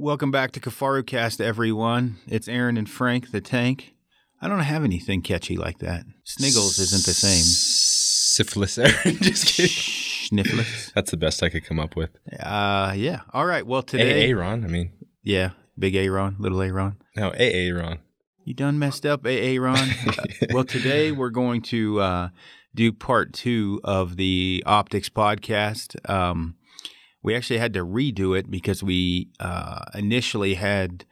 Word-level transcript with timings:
Welcome 0.00 0.30
back 0.30 0.52
to 0.52 0.60
Kafaru 0.60 1.04
Cast, 1.04 1.40
everyone. 1.40 2.18
It's 2.28 2.46
Aaron 2.46 2.76
and 2.76 2.88
Frank, 2.88 3.32
the 3.32 3.40
tank. 3.40 3.96
I 4.40 4.46
don't 4.46 4.60
have 4.60 4.84
anything 4.84 5.22
catchy 5.22 5.56
like 5.56 5.80
that. 5.80 6.04
Sniggles 6.24 6.78
isn't 6.78 7.04
the 7.04 7.12
same. 7.12 7.42
Syphilis, 7.42 8.78
Aaron. 8.78 9.16
Just 9.20 9.46
kidding. 9.46 9.74
Sniffles. 9.74 10.92
That's 10.94 11.10
the 11.10 11.16
best 11.16 11.42
I 11.42 11.48
could 11.48 11.64
come 11.64 11.80
up 11.80 11.96
with. 11.96 12.10
Uh, 12.40 12.92
yeah. 12.96 13.22
All 13.32 13.44
right. 13.44 13.66
Well, 13.66 13.82
today, 13.82 14.28
Aaron. 14.30 14.64
I 14.64 14.68
mean, 14.68 14.92
yeah, 15.24 15.50
big 15.76 15.96
Aaron, 15.96 16.36
little 16.38 16.62
Aaron. 16.62 16.98
no, 17.16 17.30
Aaron. 17.30 17.98
You 18.44 18.54
done 18.54 18.78
messed 18.78 19.04
up, 19.04 19.26
Aaron. 19.26 19.74
Uh, 20.06 20.46
well, 20.52 20.64
today 20.64 21.10
we're 21.10 21.30
going 21.30 21.60
to 21.60 22.00
uh, 22.00 22.28
do 22.72 22.92
part 22.92 23.32
two 23.32 23.80
of 23.82 24.14
the 24.16 24.62
optics 24.64 25.08
podcast. 25.08 26.08
Um, 26.08 26.54
we 27.28 27.34
actually 27.34 27.58
had 27.58 27.74
to 27.74 27.84
redo 27.84 28.38
it 28.38 28.50
because 28.50 28.82
we 28.82 29.28
uh, 29.38 29.84
initially 29.92 30.54
had 30.54 31.04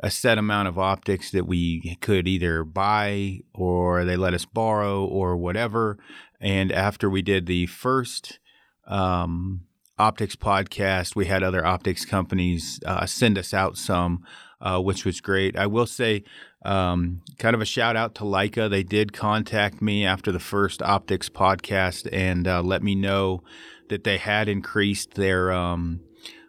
a 0.00 0.10
set 0.10 0.36
amount 0.36 0.66
of 0.66 0.80
optics 0.80 1.30
that 1.30 1.46
we 1.46 1.96
could 2.00 2.26
either 2.26 2.64
buy 2.64 3.38
or 3.54 4.04
they 4.04 4.16
let 4.16 4.34
us 4.34 4.44
borrow 4.44 5.04
or 5.04 5.36
whatever. 5.36 5.96
And 6.40 6.72
after 6.72 7.08
we 7.08 7.22
did 7.22 7.46
the 7.46 7.66
first 7.66 8.40
um, 8.88 9.60
optics 9.96 10.34
podcast, 10.34 11.14
we 11.14 11.26
had 11.26 11.44
other 11.44 11.64
optics 11.64 12.04
companies 12.04 12.80
uh, 12.84 13.06
send 13.06 13.38
us 13.38 13.54
out 13.54 13.76
some, 13.76 14.24
uh, 14.60 14.80
which 14.80 15.04
was 15.04 15.20
great. 15.20 15.56
I 15.56 15.68
will 15.68 15.86
say, 15.86 16.24
um, 16.64 17.22
kind 17.38 17.54
of 17.54 17.60
a 17.60 17.64
shout 17.64 17.94
out 17.94 18.16
to 18.16 18.24
Leica. 18.24 18.68
They 18.68 18.82
did 18.82 19.12
contact 19.12 19.80
me 19.80 20.04
after 20.04 20.32
the 20.32 20.40
first 20.40 20.82
optics 20.82 21.28
podcast 21.28 22.08
and 22.12 22.48
uh, 22.48 22.60
let 22.60 22.82
me 22.82 22.96
know 22.96 23.44
that 23.90 24.02
they 24.04 24.16
had 24.18 24.48
increased 24.48 25.14
their 25.14 25.52
um, 25.52 26.00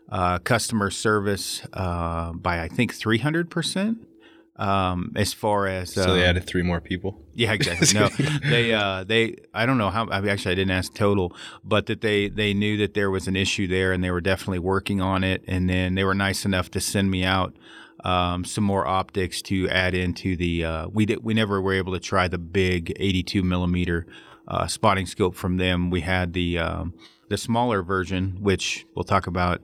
uh, 0.10 0.40
customer 0.40 0.90
service 0.90 1.62
uh, 1.74 2.32
by 2.34 2.62
I 2.62 2.68
think 2.70 2.94
three 2.96 3.20
hundred 3.20 3.50
percent. 3.52 4.08
Um, 4.58 5.14
as 5.16 5.34
far 5.34 5.66
as 5.66 5.92
So 5.94 6.14
they 6.14 6.24
um, 6.24 6.30
added 6.30 6.46
three 6.46 6.62
more 6.62 6.82
people. 6.82 7.20
yeah, 7.34 7.52
exactly. 7.52 8.00
No, 8.00 8.10
they 8.50 8.74
uh, 8.74 9.04
they 9.04 9.38
I 9.54 9.66
don't 9.66 9.78
know 9.80 9.90
how. 9.90 10.08
I 10.10 10.22
mean, 10.22 10.30
actually, 10.30 10.52
I 10.52 10.56
didn't 10.56 10.72
ask 10.72 10.94
total, 10.94 11.36
but 11.64 11.88
that 11.88 12.02
they 12.02 12.30
they 12.30 12.54
knew 12.54 12.78
that 12.78 12.94
there 12.94 13.10
was 13.10 13.28
an 13.28 13.36
issue 13.36 13.68
there, 13.68 13.92
and 13.92 14.04
they 14.04 14.12
were 14.12 14.22
definitely 14.22 14.60
working 14.60 15.02
on 15.02 15.24
it. 15.24 15.44
And 15.48 15.68
then 15.70 15.96
they 15.96 16.04
were 16.04 16.14
nice 16.14 16.46
enough 16.46 16.70
to 16.72 16.80
send 16.80 17.10
me 17.10 17.24
out 17.24 17.56
um, 18.04 18.46
some 18.46 18.64
more 18.64 18.86
optics 18.86 19.42
to 19.44 19.68
add 19.70 19.96
into 19.96 20.36
the. 20.36 20.64
Uh, 20.66 20.88
we 20.90 21.08
did 21.08 21.24
we 21.24 21.34
never 21.34 21.60
were 21.60 21.74
able 21.74 21.94
to 21.94 22.00
try 22.00 22.28
the 22.28 22.38
big 22.38 22.94
82 22.98 23.42
millimeter 23.42 24.06
uh, 24.48 24.68
spotting 24.68 25.08
scope 25.08 25.34
from 25.34 25.58
them. 25.58 25.90
We 25.90 26.02
had 26.02 26.34
the 26.34 26.60
um, 26.60 26.94
the 27.32 27.38
smaller 27.38 27.82
version, 27.82 28.38
which 28.42 28.86
we'll 28.94 29.06
talk 29.06 29.26
about 29.26 29.62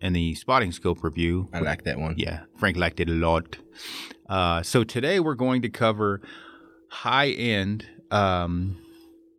in 0.00 0.14
the 0.14 0.34
spotting 0.34 0.72
scope 0.72 1.04
review. 1.04 1.48
I 1.52 1.60
like 1.60 1.84
that 1.84 1.98
one. 1.98 2.14
Yeah, 2.16 2.40
Frank 2.56 2.78
liked 2.78 2.98
it 2.98 3.10
a 3.10 3.12
lot. 3.12 3.58
Uh, 4.26 4.62
so 4.62 4.84
today 4.84 5.20
we're 5.20 5.34
going 5.34 5.60
to 5.60 5.68
cover 5.68 6.22
high 6.88 7.28
end 7.28 7.86
um, 8.10 8.78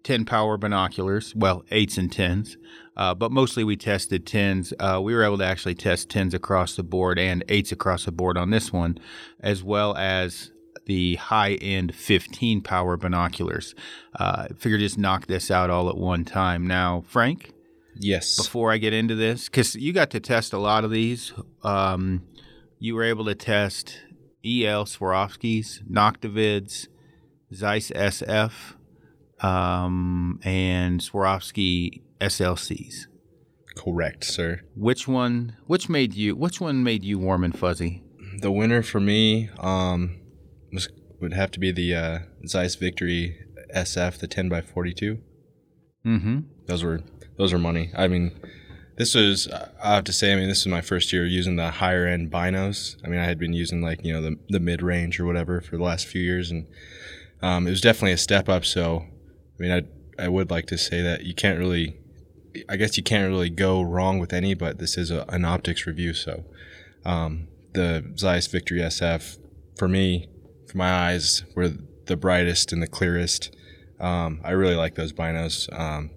10 0.04 0.26
power 0.26 0.58
binoculars, 0.58 1.34
well, 1.36 1.64
eights 1.72 1.98
and 1.98 2.12
tens, 2.12 2.56
uh, 2.96 3.16
but 3.16 3.32
mostly 3.32 3.64
we 3.64 3.76
tested 3.76 4.28
tens. 4.28 4.73
Uh, 4.80 5.00
we 5.02 5.16
were 5.16 5.23
able 5.23 5.40
to 5.40 5.45
actually 5.45 5.73
test 5.73 6.08
tens 6.08 6.36
across 6.36 6.76
the 6.76 6.84
board 6.84 7.18
and 7.18 7.44
eights 7.50 7.72
across 7.72 8.06
the 8.06 8.12
board 8.12 8.38
on 8.38 8.52
this 8.52 8.72
one, 8.72 8.95
as 9.40 9.64
well 9.64 9.98
as 9.98 10.52
the 10.86 11.16
high 11.16 11.54
end 11.56 11.95
15 11.95 12.62
power 12.62 12.95
binoculars. 12.95 13.73
Uh, 14.20 14.50
figured 14.56 14.82
just 14.82 15.00
knock 15.00 15.26
this 15.26 15.50
out 15.50 15.72
all 15.72 15.90
at 15.90 15.98
one 15.98 16.26
time. 16.26 16.68
Now, 16.68 17.04
Frank, 17.08 17.54
Yes. 17.95 18.38
before 18.38 18.72
I 18.72 18.78
get 18.78 18.94
into 18.94 19.16
this, 19.16 19.45
because 19.45 19.75
you 19.75 19.94
got 19.94 20.09
to 20.11 20.20
test 20.20 20.53
a 20.53 20.58
lot 20.58 20.84
of 20.84 20.92
these. 20.92 21.34
Um, 21.64 22.23
you 22.80 22.95
were 22.95 23.03
able 23.03 23.25
to 23.25 23.36
test 23.36 24.02
EL 24.44 24.86
Swarovskis, 24.86 25.83
Noctivids, 25.89 26.88
Zeiss 27.53 27.92
SF, 27.92 28.75
um, 29.39 30.39
and 30.43 30.99
Swarovski 30.99 32.02
SLCs. 32.20 33.08
Correct, 33.76 34.23
sir. 34.26 34.61
Which 34.76 35.08
one? 35.08 35.55
Which 35.66 35.89
made 35.89 36.14
you? 36.14 36.36
Which 36.36 36.60
one 36.60 36.83
made 36.83 37.04
you 37.04 37.20
warm 37.20 37.43
and 37.43 37.58
fuzzy? 37.58 38.04
The 38.39 38.52
winner 38.52 38.82
for 38.82 38.99
me 38.99 39.49
um, 39.60 40.20
was 40.73 40.89
would 41.20 41.33
have 41.33 41.52
to 41.52 41.60
be 41.60 41.71
the 41.71 41.93
uh, 41.95 42.20
Zeiss 42.48 42.76
Victory 42.76 43.37
SF, 43.76 44.17
the 44.17 44.27
10 44.27 44.49
by 44.49 44.61
42. 44.61 45.20
Mm-hmm. 46.06 46.39
Those 46.66 46.84
were 46.84 47.02
those 47.38 47.54
were 47.54 47.60
money. 47.60 47.92
I 47.95 48.08
mean, 48.08 48.32
this 48.98 49.16
was 49.16 49.48
I 49.84 49.95
have 49.95 50.04
to 50.06 50.14
say. 50.14 50.34
I 50.34 50.36
mean, 50.36 50.48
this 50.48 50.62
is 50.62 50.67
my 50.67 50.82
first 50.82 51.12
year 51.14 51.26
using 51.26 51.56
the 51.56 51.72
higher 51.72 52.06
end 52.08 52.32
binos. 52.32 52.98
I 53.04 53.08
mean, 53.08 53.20
I 53.20 53.26
had 53.26 53.39
been 53.39 53.54
using 53.54 53.82
like 53.82 54.04
you 54.06 54.14
know 54.14 54.22
the 54.22 54.38
the 54.50 54.60
mid 54.60 54.82
range 54.82 55.20
or 55.20 55.26
whatever 55.26 55.61
for 55.61 55.78
the 55.78 55.84
last 55.84 56.08
few 56.08 56.22
years, 56.22 56.52
and 56.52 56.67
um, 57.42 57.67
it 57.67 57.72
was 57.72 57.82
definitely 57.82 58.14
a 58.14 58.17
step 58.17 58.50
up. 58.50 58.66
So, 58.66 59.06
I 59.06 59.61
mean, 59.61 59.72
I 59.72 60.23
I 60.23 60.28
would 60.28 60.52
like 60.52 60.67
to 60.67 60.78
say 60.78 61.02
that 61.02 61.23
you 61.23 61.34
can't 61.34 61.58
really, 61.58 61.98
I 62.70 62.76
guess 62.76 62.98
you 62.98 63.04
can't 63.04 63.30
really 63.30 63.50
go 63.50 63.82
wrong 63.82 64.20
with 64.20 64.34
any. 64.34 64.54
But 64.54 64.80
this 64.80 64.98
is 64.98 65.11
a, 65.11 65.26
an 65.30 65.45
optics 65.45 65.88
review, 65.88 66.14
so 66.14 66.45
um, 67.06 67.48
the 67.73 68.14
Zeiss 68.17 68.48
Victory 68.48 68.80
SF 68.82 69.38
for 69.78 69.88
me, 69.88 70.30
for 70.67 70.78
my 70.78 70.92
eyes, 70.92 71.44
were 71.56 71.70
the 72.06 72.17
brightest 72.17 72.72
and 72.72 72.82
the 72.82 72.88
clearest. 72.88 73.56
Um, 74.02 74.42
I 74.44 74.52
really 74.52 74.76
like 74.76 74.95
those 74.95 75.14
binos. 75.14 75.72
Um, 75.78 76.10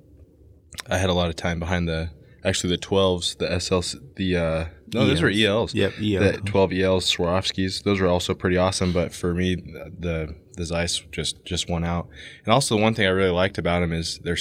I 0.89 0.99
had 0.99 1.11
a 1.11 1.15
lot 1.15 1.28
of 1.28 1.37
time 1.37 1.59
behind 1.61 1.87
the 1.89 2.11
actually 2.45 2.71
the 2.77 2.83
12s, 2.83 3.39
the 3.39 3.47
SLs, 3.47 3.97
the 4.17 4.37
uh, 4.37 4.65
no, 4.93 5.06
those 5.06 5.22
were 5.22 5.31
ELs. 5.31 5.75
Yep, 5.75 5.93
EL. 6.00 6.21
The 6.21 6.41
12 6.44 6.73
ELs, 6.75 7.15
Swarovskis, 7.15 7.83
those 7.83 8.00
were 8.00 8.06
also 8.09 8.34
pretty 8.34 8.56
awesome. 8.56 8.93
But 8.93 9.12
for 9.15 9.34
me, 9.34 9.56
the 9.56 10.34
the 10.56 10.65
Zeiss 10.65 10.99
just 11.11 11.44
just 11.44 11.69
won 11.69 11.84
out. 11.84 12.09
And 12.44 12.53
also, 12.53 12.77
the 12.77 12.83
one 12.83 12.94
thing 12.94 13.06
I 13.06 13.11
really 13.11 13.31
liked 13.31 13.59
about 13.59 13.81
them 13.81 13.93
is 13.93 14.19
they're 14.23 14.37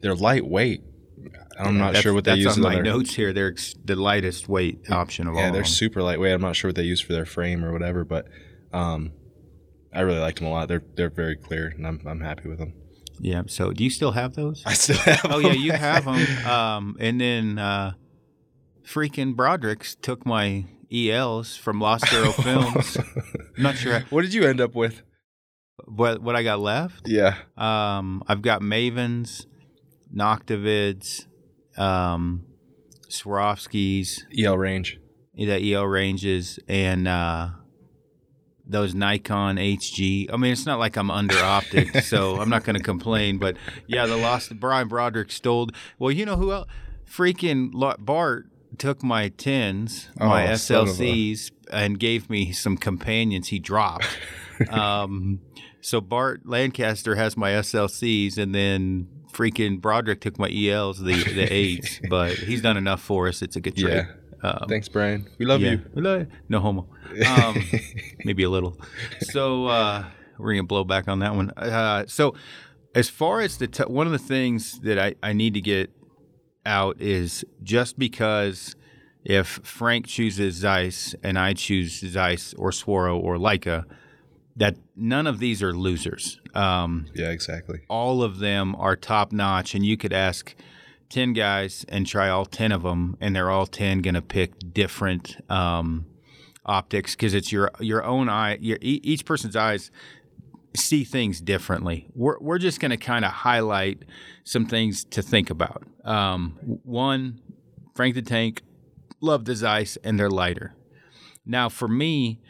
they're 0.00 0.14
lightweight. 0.14 0.82
I'm 1.58 1.76
not 1.76 1.88
That's- 1.88 2.02
sure 2.02 2.14
what 2.14 2.24
they 2.24 2.30
that's 2.32 2.40
use. 2.42 2.56
on 2.56 2.62
my 2.62 2.76
their- 2.76 2.84
notes 2.84 3.14
here. 3.14 3.34
They're 3.34 3.50
ex- 3.50 3.74
the 3.84 3.94
lightest 3.96 4.48
weight 4.48 4.90
option 4.90 5.26
of 5.28 5.34
all. 5.36 5.40
Yeah, 5.42 5.50
they're 5.50 5.64
super 5.64 6.02
lightweight. 6.02 6.32
I'm 6.32 6.40
not 6.40 6.56
sure 6.56 6.70
what 6.70 6.76
they 6.76 6.84
use 6.84 7.00
for 7.02 7.12
their 7.12 7.26
frame 7.26 7.62
or 7.64 7.70
whatever, 7.72 8.02
but 8.04 8.28
um, 8.72 9.12
I 9.92 10.00
really 10.00 10.20
liked 10.20 10.38
them 10.38 10.48
a 10.48 10.50
lot. 10.50 10.68
They're 10.68 10.82
they're 10.94 11.10
very 11.10 11.36
clear, 11.36 11.68
and 11.76 11.86
I'm 11.86 12.00
I'm 12.06 12.20
happy 12.20 12.48
with 12.48 12.58
them. 12.58 12.74
Yeah. 13.20 13.42
So, 13.48 13.72
do 13.72 13.84
you 13.84 13.90
still 13.90 14.12
have 14.12 14.34
those? 14.34 14.62
I 14.64 14.72
still 14.74 14.96
have. 14.96 15.20
Oh 15.28 15.38
yeah, 15.38 15.52
you 15.52 15.72
have 15.72 16.04
them. 16.04 16.26
Um, 16.46 16.96
and 17.00 17.20
then 17.20 17.58
uh, 17.58 17.92
freaking 18.84 19.36
Broderick's 19.36 19.94
took 19.94 20.24
my 20.24 20.64
ELs 20.92 21.56
from 21.56 21.80
Lost 21.80 22.12
Arrow 22.12 22.32
Films. 22.32 22.96
I'm 22.96 23.62
not 23.62 23.76
sure 23.76 24.00
what 24.10 24.22
did 24.22 24.32
you 24.34 24.44
end 24.44 24.60
up 24.60 24.74
with? 24.74 25.02
what 25.86 26.22
what 26.22 26.36
I 26.36 26.42
got 26.42 26.60
left. 26.60 27.08
Yeah. 27.08 27.36
Um, 27.56 28.22
I've 28.26 28.42
got 28.42 28.60
Mavens, 28.62 29.46
Noctivids, 30.14 31.26
um, 31.76 32.44
Swarovskis, 33.08 34.20
EL 34.38 34.56
range. 34.58 34.98
the 35.34 35.74
EL 35.74 35.86
ranges, 35.86 36.58
and 36.68 37.08
uh, 37.08 37.48
those 38.70 38.94
Nikon 38.94 39.56
HG. 39.56 40.32
I 40.32 40.36
mean, 40.36 40.52
it's 40.52 40.66
not 40.66 40.78
like 40.78 40.96
I'm 40.96 41.10
under 41.10 41.38
optic, 41.38 41.94
so 42.02 42.40
I'm 42.40 42.48
not 42.48 42.64
going 42.64 42.76
to 42.76 42.82
complain. 42.82 43.38
But 43.38 43.56
yeah, 43.86 44.06
the 44.06 44.16
lost 44.16 44.58
Brian 44.60 44.88
Broderick 44.88 45.32
stole. 45.32 45.68
Well, 45.98 46.10
you 46.10 46.24
know 46.24 46.36
who 46.36 46.52
else? 46.52 46.68
Freaking 47.08 47.70
Bart 47.98 48.46
took 48.78 49.02
my 49.02 49.28
tens, 49.30 50.08
my 50.16 50.44
Oh, 50.46 50.50
a- 50.50 50.54
SLCs, 50.54 51.50
and 51.72 51.98
gave 51.98 52.30
me 52.30 52.52
some 52.52 52.76
companions 52.76 53.48
he 53.48 53.58
dropped. 53.58 54.06
um, 54.70 55.40
so 55.80 56.00
Bart 56.00 56.42
Lancaster 56.46 57.16
has 57.16 57.36
my 57.36 57.50
SLCs, 57.50 58.38
and 58.38 58.54
then 58.54 59.08
freaking 59.32 59.80
Broderick 59.80 60.20
took 60.20 60.38
my 60.38 60.48
ELs, 60.50 61.00
the 61.00 61.14
the 61.24 61.52
eights. 61.52 62.00
but 62.08 62.32
he's 62.34 62.62
done 62.62 62.76
enough 62.76 63.02
for 63.02 63.26
us. 63.28 63.42
It's 63.42 63.56
a 63.56 63.60
good 63.60 63.76
trade. 63.76 64.06
Um, 64.42 64.66
Thanks, 64.68 64.88
Brian. 64.88 65.28
We 65.38 65.46
love 65.46 65.60
yeah. 65.60 65.72
you. 65.72 65.82
We 65.94 66.02
love 66.02 66.20
you. 66.20 66.26
No 66.48 66.60
homo. 66.60 66.88
Um, 67.26 67.62
maybe 68.24 68.42
a 68.42 68.50
little. 68.50 68.76
So 69.20 69.66
uh, 69.66 70.04
we're 70.38 70.54
gonna 70.54 70.62
blow 70.64 70.84
back 70.84 71.08
on 71.08 71.18
that 71.20 71.34
one. 71.34 71.50
Uh, 71.56 72.04
so 72.06 72.34
as 72.94 73.08
far 73.08 73.40
as 73.40 73.58
the 73.58 73.66
t- 73.66 73.84
one 73.84 74.06
of 74.06 74.12
the 74.12 74.18
things 74.18 74.80
that 74.80 74.98
I, 74.98 75.14
I 75.22 75.32
need 75.32 75.54
to 75.54 75.60
get 75.60 75.90
out 76.64 77.00
is 77.00 77.44
just 77.62 77.98
because 77.98 78.76
if 79.24 79.46
Frank 79.62 80.06
chooses 80.06 80.54
Zeiss 80.56 81.14
and 81.22 81.38
I 81.38 81.52
choose 81.52 82.00
Zeiss 82.00 82.54
or 82.54 82.70
Swaro 82.70 83.18
or 83.18 83.36
Leica, 83.36 83.84
that 84.56 84.76
none 84.96 85.26
of 85.26 85.38
these 85.38 85.62
are 85.62 85.72
losers. 85.74 86.40
Um, 86.54 87.06
Yeah, 87.14 87.30
exactly. 87.30 87.80
all 87.88 88.22
of 88.22 88.38
them 88.38 88.74
are 88.76 88.96
top 88.96 89.32
notch, 89.32 89.74
and 89.74 89.84
you 89.84 89.96
could 89.96 90.12
ask 90.12 90.54
10 91.10 91.32
guys 91.32 91.84
and 91.88 92.06
try 92.06 92.28
all 92.28 92.46
10 92.46 92.72
of 92.72 92.82
them, 92.82 93.16
and 93.20 93.34
they're 93.36 93.50
all 93.50 93.66
10 93.66 94.00
going 94.00 94.14
to 94.14 94.22
pick 94.22 94.52
different 94.72 95.36
um, 95.50 96.06
optics 96.64 97.14
because 97.14 97.34
it's 97.34 97.52
your 97.52 97.70
your 97.80 98.04
own 98.04 98.28
eye, 98.28 98.56
your, 98.60 98.78
each 98.80 99.24
person's 99.24 99.56
eyes 99.56 99.90
see 100.76 101.04
things 101.04 101.40
differently. 101.40 102.06
We're, 102.14 102.38
we're 102.38 102.58
just 102.58 102.80
going 102.80 102.90
to 102.92 102.96
kind 102.96 103.24
of 103.24 103.32
highlight 103.32 104.04
some 104.44 104.66
things 104.66 105.04
to 105.06 105.22
think 105.22 105.50
about. 105.50 105.84
Um, 106.04 106.58
one, 106.84 107.40
Frank 107.94 108.14
the 108.14 108.22
Tank, 108.22 108.62
love 109.20 109.44
the 109.44 109.54
Zeiss, 109.54 109.98
and 110.04 110.18
they're 110.18 110.30
lighter. 110.30 110.74
now, 111.44 111.68
for 111.68 111.88
me, 111.88 112.40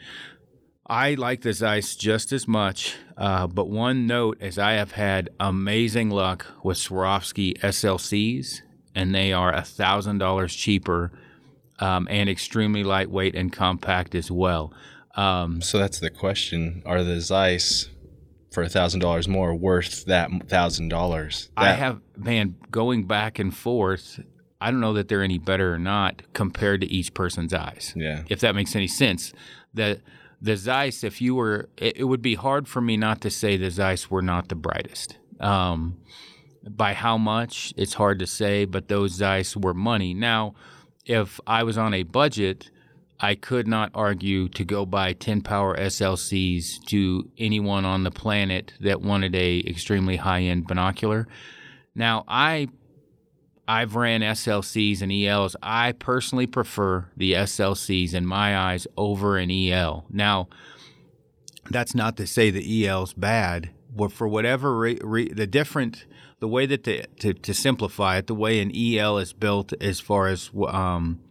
I 0.91 1.13
like 1.13 1.39
the 1.39 1.53
Zeiss 1.53 1.95
just 1.95 2.33
as 2.33 2.49
much, 2.49 2.97
uh, 3.15 3.47
but 3.47 3.69
one 3.69 4.07
note 4.07 4.41
is 4.41 4.59
I 4.59 4.73
have 4.73 4.91
had 4.91 5.29
amazing 5.39 6.09
luck 6.09 6.45
with 6.63 6.77
Swarovski 6.77 7.57
SLCs, 7.59 8.59
and 8.93 9.15
they 9.15 9.31
are 9.31 9.53
a 9.53 9.61
thousand 9.61 10.17
dollars 10.17 10.53
cheaper 10.53 11.13
um, 11.79 12.09
and 12.11 12.29
extremely 12.29 12.83
lightweight 12.83 13.35
and 13.35 13.53
compact 13.53 14.15
as 14.15 14.29
well. 14.29 14.73
Um, 15.15 15.61
So 15.61 15.77
that's 15.77 15.99
the 15.99 16.09
question: 16.09 16.83
Are 16.85 17.05
the 17.05 17.21
Zeiss 17.21 17.87
for 18.51 18.61
a 18.61 18.67
thousand 18.69 18.99
dollars 18.99 19.29
more 19.29 19.55
worth 19.55 20.03
that 20.07 20.29
thousand 20.49 20.89
dollars? 20.89 21.49
I 21.55 21.71
have 21.71 22.01
man 22.17 22.55
going 22.69 23.05
back 23.05 23.39
and 23.39 23.55
forth. 23.55 24.19
I 24.59 24.71
don't 24.71 24.81
know 24.81 24.93
that 24.93 25.07
they're 25.07 25.23
any 25.23 25.37
better 25.39 25.73
or 25.73 25.79
not 25.79 26.21
compared 26.33 26.81
to 26.81 26.87
each 26.87 27.13
person's 27.13 27.53
eyes. 27.53 27.93
Yeah. 27.95 28.23
if 28.27 28.41
that 28.41 28.55
makes 28.55 28.75
any 28.75 28.87
sense. 28.87 29.31
The 29.73 30.01
the 30.41 30.57
Zeiss, 30.57 31.03
if 31.03 31.21
you 31.21 31.35
were, 31.35 31.69
it, 31.77 31.97
it 31.97 32.03
would 32.05 32.21
be 32.21 32.35
hard 32.35 32.67
for 32.67 32.81
me 32.81 32.97
not 32.97 33.21
to 33.21 33.29
say 33.29 33.57
the 33.57 33.69
Zeiss 33.69 34.09
were 34.09 34.21
not 34.21 34.49
the 34.49 34.55
brightest. 34.55 35.17
Um, 35.39 35.97
by 36.67 36.93
how 36.93 37.17
much, 37.17 37.73
it's 37.77 37.93
hard 37.93 38.19
to 38.19 38.27
say, 38.27 38.65
but 38.65 38.87
those 38.87 39.13
Zeiss 39.13 39.55
were 39.55 39.73
money. 39.73 40.13
Now, 40.13 40.55
if 41.05 41.39
I 41.47 41.63
was 41.63 41.77
on 41.77 41.93
a 41.93 42.03
budget, 42.03 42.69
I 43.19 43.35
could 43.35 43.67
not 43.67 43.91
argue 43.93 44.49
to 44.49 44.65
go 44.65 44.85
buy 44.85 45.13
10 45.13 45.41
power 45.41 45.77
SLCs 45.77 46.83
to 46.87 47.29
anyone 47.37 47.85
on 47.85 48.03
the 48.03 48.11
planet 48.11 48.73
that 48.79 49.01
wanted 49.01 49.35
a 49.35 49.59
extremely 49.59 50.17
high 50.17 50.41
end 50.41 50.67
binocular. 50.67 51.27
Now, 51.93 52.23
I 52.27 52.69
I've 53.71 53.95
ran 53.95 54.19
SLCs 54.19 55.01
and 55.01 55.13
ELs. 55.13 55.55
I 55.63 55.93
personally 55.93 56.45
prefer 56.45 57.05
the 57.15 57.31
SLCs 57.31 58.13
in 58.13 58.25
my 58.25 58.57
eyes 58.57 58.85
over 58.97 59.37
an 59.37 59.49
EL. 59.49 60.05
Now, 60.09 60.49
that's 61.69 61.95
not 61.95 62.17
to 62.17 62.27
say 62.27 62.49
the 62.49 62.85
EL's 62.85 63.13
bad, 63.13 63.69
but 63.95 64.11
for 64.11 64.27
whatever 64.27 64.77
re- 64.77 64.99
re- 65.01 65.31
the 65.31 65.47
different 65.47 66.05
the 66.39 66.49
way 66.49 66.65
that 66.65 66.83
the, 66.83 67.05
to 67.21 67.33
to 67.33 67.53
simplify 67.53 68.17
it, 68.17 68.27
the 68.27 68.35
way 68.35 68.59
an 68.59 68.75
EL 68.75 69.17
is 69.19 69.31
built 69.31 69.71
as 69.79 70.01
far 70.01 70.27
as 70.27 70.51
um, 70.67 71.21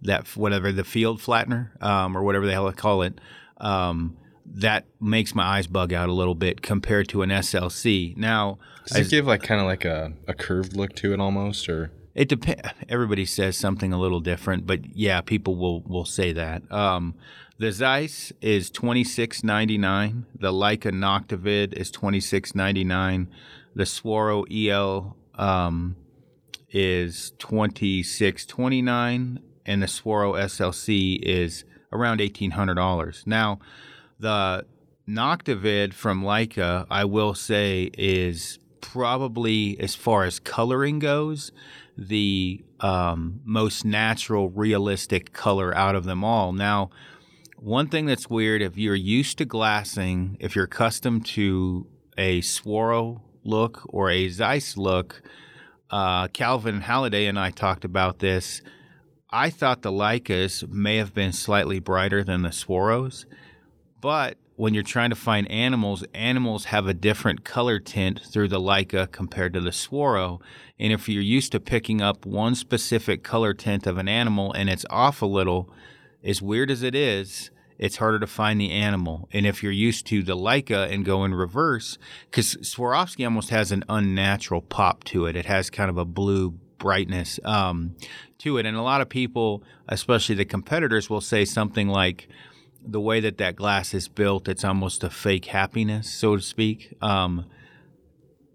that 0.00 0.28
whatever 0.36 0.70
the 0.70 0.84
field 0.84 1.20
flattener 1.20 1.82
um, 1.82 2.16
or 2.16 2.22
whatever 2.22 2.46
the 2.46 2.52
hell 2.52 2.66
they 2.66 2.74
call 2.74 3.02
it. 3.02 3.20
Um, 3.56 4.16
that 4.54 4.86
makes 5.00 5.34
my 5.34 5.44
eyes 5.44 5.66
bug 5.66 5.92
out 5.92 6.08
a 6.08 6.12
little 6.12 6.34
bit 6.34 6.62
compared 6.62 7.08
to 7.10 7.22
an 7.22 7.30
SLC. 7.30 8.16
Now, 8.16 8.58
Does 8.86 9.06
it 9.06 9.10
give 9.10 9.26
like 9.26 9.42
kind 9.42 9.60
of 9.60 9.66
like 9.66 9.84
a, 9.84 10.12
a 10.26 10.34
curved 10.34 10.74
look 10.76 10.94
to 10.96 11.12
it 11.12 11.20
almost, 11.20 11.68
or 11.68 11.90
It 12.14 12.28
depends. 12.28 12.62
Everybody 12.88 13.24
says 13.24 13.56
something 13.56 13.92
a 13.92 14.00
little 14.00 14.20
different, 14.20 14.66
but 14.66 14.94
yeah, 14.96 15.20
people 15.20 15.56
will 15.56 15.82
will 15.82 16.04
say 16.04 16.32
that. 16.32 16.70
Um, 16.72 17.14
the 17.58 17.72
Zeiss 17.72 18.32
is 18.40 18.70
twenty 18.70 19.04
six 19.04 19.44
ninety 19.44 19.78
nine. 19.78 20.26
The 20.34 20.52
Leica 20.52 20.92
Noctivid 20.92 21.72
is 21.74 21.90
twenty 21.90 22.20
six 22.20 22.54
ninety 22.54 22.84
nine. 22.84 23.28
The 23.74 23.84
Swaro 23.84 24.44
EL 24.50 25.16
um, 25.34 25.96
is 26.70 27.32
twenty 27.38 28.02
six 28.02 28.46
twenty 28.46 28.82
nine, 28.82 29.40
and 29.66 29.82
the 29.82 29.86
Swaro 29.86 30.34
SLC 30.34 31.20
is 31.22 31.64
around 31.92 32.20
eighteen 32.20 32.52
hundred 32.52 32.74
dollars. 32.74 33.22
Now, 33.26 33.58
the 34.18 34.66
Noctivid 35.08 35.94
from 35.94 36.22
Leica, 36.22 36.86
I 36.90 37.04
will 37.04 37.34
say, 37.34 37.90
is 37.96 38.58
probably 38.80 39.78
as 39.80 39.94
far 39.94 40.24
as 40.24 40.38
coloring 40.38 40.98
goes, 40.98 41.52
the 41.96 42.64
um, 42.80 43.40
most 43.44 43.84
natural, 43.84 44.50
realistic 44.50 45.32
color 45.32 45.74
out 45.74 45.94
of 45.94 46.04
them 46.04 46.22
all. 46.22 46.52
Now, 46.52 46.90
one 47.56 47.88
thing 47.88 48.06
that's 48.06 48.30
weird 48.30 48.62
if 48.62 48.76
you're 48.76 48.94
used 48.94 49.38
to 49.38 49.44
glassing, 49.44 50.36
if 50.38 50.54
you're 50.54 50.66
accustomed 50.66 51.26
to 51.26 51.86
a 52.16 52.40
Swaro 52.40 53.20
look 53.42 53.82
or 53.88 54.10
a 54.10 54.28
Zeiss 54.28 54.76
look, 54.76 55.22
uh, 55.90 56.28
Calvin 56.28 56.82
Halliday 56.82 57.26
and 57.26 57.38
I 57.38 57.50
talked 57.50 57.84
about 57.84 58.18
this. 58.18 58.62
I 59.30 59.50
thought 59.50 59.82
the 59.82 59.92
Leicas 59.92 60.68
may 60.68 60.96
have 60.96 61.14
been 61.14 61.32
slightly 61.32 61.80
brighter 61.80 62.22
than 62.22 62.42
the 62.42 62.48
Swaros, 62.50 63.24
but 64.00 64.38
when 64.56 64.74
you're 64.74 64.82
trying 64.82 65.10
to 65.10 65.16
find 65.16 65.48
animals, 65.50 66.04
animals 66.14 66.66
have 66.66 66.88
a 66.88 66.94
different 66.94 67.44
color 67.44 67.78
tint 67.78 68.20
through 68.20 68.48
the 68.48 68.60
Leica 68.60 69.10
compared 69.10 69.54
to 69.54 69.60
the 69.60 69.70
Swaro. 69.70 70.40
And 70.80 70.92
if 70.92 71.08
you're 71.08 71.22
used 71.22 71.52
to 71.52 71.60
picking 71.60 72.02
up 72.02 72.26
one 72.26 72.56
specific 72.56 73.22
color 73.22 73.54
tint 73.54 73.86
of 73.86 73.98
an 73.98 74.08
animal 74.08 74.52
and 74.52 74.68
it's 74.68 74.84
off 74.90 75.22
a 75.22 75.26
little, 75.26 75.70
as 76.24 76.42
weird 76.42 76.72
as 76.72 76.82
it 76.82 76.96
is, 76.96 77.52
it's 77.78 77.98
harder 77.98 78.18
to 78.18 78.26
find 78.26 78.60
the 78.60 78.72
animal. 78.72 79.28
And 79.32 79.46
if 79.46 79.62
you're 79.62 79.70
used 79.70 80.06
to 80.08 80.24
the 80.24 80.36
Leica 80.36 80.92
and 80.92 81.04
go 81.04 81.24
in 81.24 81.32
reverse, 81.34 81.96
because 82.28 82.56
Swarovski 82.56 83.24
almost 83.24 83.50
has 83.50 83.70
an 83.70 83.84
unnatural 83.88 84.62
pop 84.62 85.04
to 85.04 85.26
it, 85.26 85.36
it 85.36 85.46
has 85.46 85.70
kind 85.70 85.88
of 85.88 85.98
a 85.98 86.04
blue 86.04 86.50
brightness 86.78 87.38
um, 87.44 87.94
to 88.38 88.58
it. 88.58 88.66
And 88.66 88.76
a 88.76 88.82
lot 88.82 89.00
of 89.00 89.08
people, 89.08 89.62
especially 89.86 90.34
the 90.34 90.44
competitors, 90.44 91.08
will 91.08 91.20
say 91.20 91.44
something 91.44 91.88
like, 91.88 92.28
the 92.84 93.00
way 93.00 93.20
that 93.20 93.38
that 93.38 93.56
glass 93.56 93.94
is 93.94 94.08
built, 94.08 94.48
it's 94.48 94.64
almost 94.64 95.04
a 95.04 95.10
fake 95.10 95.46
happiness, 95.46 96.10
so 96.10 96.36
to 96.36 96.42
speak. 96.42 96.94
Um, 97.02 97.46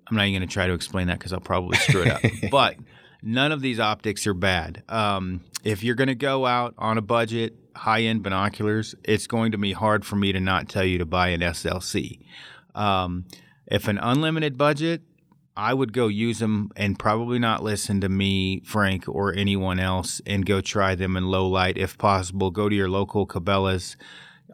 I'm 0.07 0.17
not 0.17 0.23
even 0.23 0.39
going 0.39 0.47
to 0.47 0.53
try 0.53 0.67
to 0.67 0.73
explain 0.73 1.07
that 1.07 1.19
because 1.19 1.33
I'll 1.33 1.39
probably 1.39 1.77
screw 1.77 2.03
it 2.03 2.09
up. 2.09 2.21
but 2.51 2.75
none 3.21 3.51
of 3.51 3.61
these 3.61 3.79
optics 3.79 4.27
are 4.27 4.33
bad. 4.33 4.83
Um, 4.89 5.41
if 5.63 5.83
you're 5.83 5.95
going 5.95 6.07
to 6.07 6.15
go 6.15 6.45
out 6.45 6.73
on 6.77 6.97
a 6.97 7.01
budget, 7.01 7.55
high 7.75 8.01
end 8.03 8.23
binoculars, 8.23 8.95
it's 9.03 9.27
going 9.27 9.51
to 9.53 9.57
be 9.57 9.73
hard 9.73 10.05
for 10.05 10.15
me 10.15 10.31
to 10.31 10.39
not 10.39 10.69
tell 10.69 10.85
you 10.85 10.97
to 10.97 11.05
buy 11.05 11.29
an 11.29 11.41
SLC. 11.41 12.19
Um, 12.75 13.25
if 13.67 13.87
an 13.87 13.97
unlimited 13.97 14.57
budget, 14.57 15.01
I 15.55 15.73
would 15.73 15.93
go 15.93 16.07
use 16.07 16.39
them 16.39 16.71
and 16.75 16.97
probably 16.97 17.39
not 17.39 17.63
listen 17.63 18.01
to 18.01 18.09
me, 18.09 18.61
Frank, 18.61 19.07
or 19.07 19.33
anyone 19.33 19.79
else 19.79 20.21
and 20.25 20.45
go 20.45 20.61
try 20.61 20.95
them 20.95 21.15
in 21.15 21.27
low 21.27 21.47
light 21.47 21.77
if 21.77 21.97
possible. 21.97 22.49
Go 22.49 22.69
to 22.69 22.75
your 22.75 22.89
local 22.89 23.27
Cabela's. 23.27 23.95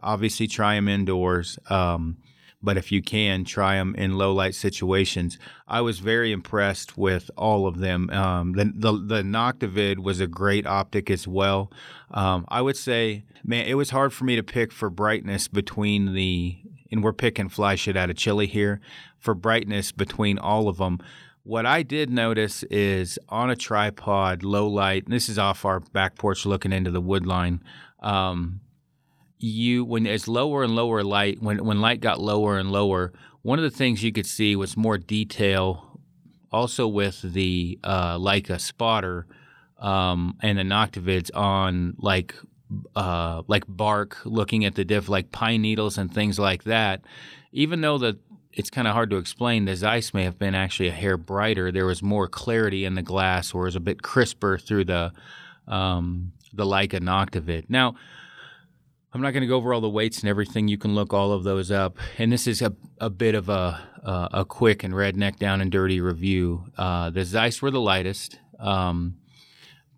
Obviously, 0.04 0.48
try 0.48 0.76
them 0.76 0.88
indoors. 0.88 1.58
Um, 1.70 2.18
but 2.62 2.78
if 2.78 2.92
you 2.92 3.02
can, 3.02 3.46
try 3.46 3.76
them 3.76 3.96
in 3.96 4.18
low 4.18 4.34
light 4.34 4.54
situations. 4.54 5.38
I 5.68 5.82
was 5.82 6.00
very 6.00 6.32
impressed 6.32 6.98
with 6.98 7.32
all 7.38 7.66
of 7.66 7.80
them. 7.80 8.10
Um, 8.10 8.54
the, 8.54 8.72
the 8.76 8.92
the 8.92 9.22
Noctivid 9.22 10.00
was 10.00 10.20
a 10.20 10.28
great 10.28 10.68
optic 10.68 11.10
as 11.10 11.28
well. 11.28 11.72
Um, 12.12 12.46
I 12.50 12.62
would 12.62 12.76
say, 12.76 13.24
man, 13.44 13.66
it 13.66 13.76
was 13.76 13.92
hard 13.92 14.12
for 14.12 14.26
me 14.26 14.36
to 14.36 14.44
pick 14.44 14.74
for 14.74 14.90
brightness 14.90 15.48
between 15.48 16.14
the, 16.14 16.58
and 16.92 17.04
we're 17.04 17.14
picking 17.14 17.50
fly 17.50 17.76
shit 17.76 17.98
out 17.98 18.10
of 18.10 18.16
chili 18.16 18.48
here, 18.48 18.80
for 19.18 19.34
brightness 19.34 19.92
between 19.92 20.38
all 20.38 20.68
of 20.68 20.78
them. 20.78 21.00
What 21.44 21.66
I 21.66 21.84
did 21.84 22.10
notice 22.10 22.64
is 22.64 23.18
on 23.30 23.50
a 23.50 23.56
tripod, 23.56 24.44
low 24.44 24.68
light. 24.68 25.06
And 25.06 25.14
this 25.14 25.30
is 25.30 25.40
off 25.40 25.66
our 25.66 25.80
back 25.80 26.16
porch, 26.16 26.46
looking 26.46 26.74
into 26.74 26.92
the 26.92 27.02
wood 27.02 27.26
line. 27.26 27.64
Um, 28.02 28.62
you 29.40 29.86
when 29.86 30.06
it's 30.06 30.28
lower 30.28 30.64
and 30.64 30.76
lower 30.76 31.02
light 31.02 31.42
when 31.42 31.64
when 31.64 31.80
light 31.80 32.02
got 32.02 32.20
lower 32.20 32.58
and 32.58 32.72
lower 32.72 33.14
one 33.42 33.58
of 33.58 33.64
the 33.64 33.70
things 33.70 34.04
you 34.04 34.12
could 34.12 34.26
see 34.26 34.56
was 34.56 34.76
more 34.76 34.98
detail 34.98 35.90
also 36.52 36.88
with 36.88 37.22
the 37.22 37.80
uh, 37.84 38.18
Leica 38.18 38.60
spotter 38.60 39.26
um, 39.78 40.36
and 40.42 40.58
the 40.58 40.64
Noctivids 40.64 41.32
on 41.34 41.96
like 42.00 42.36
uh, 42.96 43.42
like 43.48 43.64
bark 43.68 44.18
looking 44.26 44.66
at 44.66 44.76
the 44.76 44.86
diff 44.86 45.10
like 45.10 45.32
pine 45.32 45.62
needles 45.62 45.98
and 45.98 46.14
things 46.14 46.38
like 46.38 46.64
that 46.64 47.02
even 47.52 47.82
though 47.82 47.98
the 47.98 48.18
it's 48.52 48.70
kind 48.70 48.88
of 48.88 48.94
hard 48.94 49.10
to 49.10 49.18
explain 49.18 49.66
the 49.66 49.76
Zeiss 49.76 50.14
may 50.14 50.24
have 50.24 50.38
been 50.38 50.56
actually 50.56 50.90
a 50.90 50.94
hair 50.94 51.18
brighter 51.18 51.72
there 51.72 51.86
was 51.86 52.04
more 52.04 52.28
clarity 52.28 52.86
in 52.86 52.96
the 52.96 53.02
glass 53.02 53.54
or 53.54 53.64
it 53.64 53.66
was 53.66 53.76
a 53.76 53.80
bit 53.80 54.02
crisper 54.02 54.58
through 54.58 54.86
the 54.86 55.12
um, 55.68 56.32
the 56.54 56.66
Leica 56.66 57.00
Noctivid 57.00 57.66
now 57.70 57.96
I'm 59.12 59.22
not 59.22 59.32
going 59.32 59.42
to 59.42 59.48
go 59.48 59.56
over 59.56 59.74
all 59.74 59.82
the 59.82 59.90
weights 59.90 60.20
and 60.20 60.30
everything. 60.30 60.68
You 60.68 60.78
can 60.78 60.94
look 60.94 61.14
all 61.14 61.32
of 61.32 61.44
those 61.44 61.72
up. 61.72 61.98
And 62.20 62.32
this 62.32 62.46
is 62.46 62.62
a, 62.62 62.76
a 63.00 63.10
bit 63.10 63.34
of 63.34 63.50
a, 63.50 63.82
uh, 64.04 64.30
a 64.32 64.46
quick 64.46 64.84
and 64.84 64.94
redneck 64.94 65.38
down 65.38 65.62
and 65.62 65.72
dirty 65.72 66.00
review. 66.00 66.66
Uh, 66.78 67.10
the 67.10 67.26
Zeiss 67.26 67.60
were 67.62 67.72
the 67.72 67.82
lightest, 67.82 68.38
um, 68.60 69.16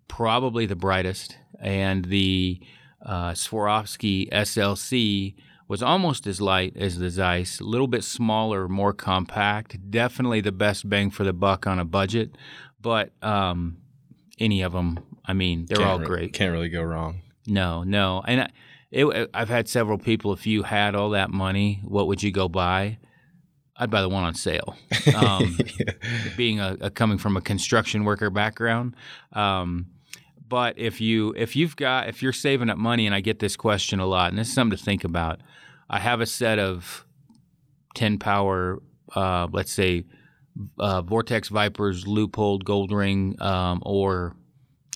probably 0.08 0.66
the 0.66 0.78
brightest, 0.78 1.38
and 1.62 2.06
the 2.06 2.60
uh, 3.06 3.32
Swarovski 3.32 4.30
SLC 4.32 5.36
was 5.68 5.82
almost 5.82 6.28
as 6.28 6.42
light 6.42 6.76
as 6.76 7.00
the 7.00 7.10
Zeiss, 7.10 7.62
a 7.62 7.64
little 7.64 7.88
bit 7.88 8.04
smaller, 8.04 8.68
more 8.68 8.92
compact. 8.92 9.90
Definitely 9.90 10.42
the 10.42 10.52
best 10.52 10.90
bang 10.90 11.10
for 11.10 11.24
the 11.24 11.32
buck 11.32 11.66
on 11.66 11.80
a 11.80 11.86
budget, 11.86 12.36
but 12.82 13.12
um, 13.24 13.78
any 14.38 14.62
of 14.62 14.74
them, 14.74 15.00
I 15.24 15.34
mean, 15.34 15.66
they're 15.68 15.78
Can't 15.78 15.90
all 15.90 16.00
re- 16.00 16.06
great. 16.06 16.34
Can't 16.34 16.52
really 16.52 16.70
go 16.70 16.84
wrong. 16.84 17.22
No, 17.48 17.84
no, 17.84 18.22
and 18.28 18.42
I, 18.42 18.50
it, 18.92 19.30
I've 19.34 19.50
had 19.50 19.70
several 19.70 19.98
people. 19.98 20.34
If 20.34 20.46
you 20.46 20.64
had 20.64 20.96
all 20.96 21.12
that 21.12 21.30
money, 21.30 21.80
what 21.86 22.08
would 22.08 22.22
you 22.22 22.32
go 22.32 22.50
buy? 22.50 22.98
I'd 23.78 23.90
buy 23.90 24.02
the 24.02 24.10
one 24.10 24.24
on 24.24 24.36
sale. 24.36 24.76
Um, 25.16 25.58
being 26.38 26.60
a, 26.60 26.78
a 26.82 26.90
coming 26.90 27.18
from 27.18 27.36
a 27.38 27.42
construction 27.42 28.04
worker 28.04 28.30
background, 28.30 28.96
um, 29.34 29.88
But 30.52 30.78
if 30.78 31.00
you 31.00 31.34
if 31.38 31.56
you've 31.56 31.78
got 31.78 32.10
if 32.10 32.22
you're 32.22 32.34
saving 32.34 32.70
up 32.70 32.78
money, 32.78 33.06
and 33.06 33.16
I 33.16 33.22
get 33.22 33.40
this 33.40 33.56
question 33.56 34.02
a 34.02 34.06
lot, 34.06 34.32
and 34.32 34.38
this 34.38 34.50
is 34.50 34.54
something 34.54 34.78
to 34.78 34.84
think 34.84 35.06
about. 35.06 35.40
I 35.90 35.98
have 35.98 36.20
a 36.20 36.26
set 36.26 36.60
of 36.60 37.06
ten 37.96 38.20
power, 38.20 38.82
uh, 39.16 39.48
let's 39.50 39.72
say, 39.72 40.04
uh, 40.78 41.04
Vortex 41.04 41.48
Vipers, 41.48 42.04
Leupold, 42.04 42.66
Gold 42.66 42.92
Ring, 42.92 43.42
um, 43.42 43.82
or 43.86 44.36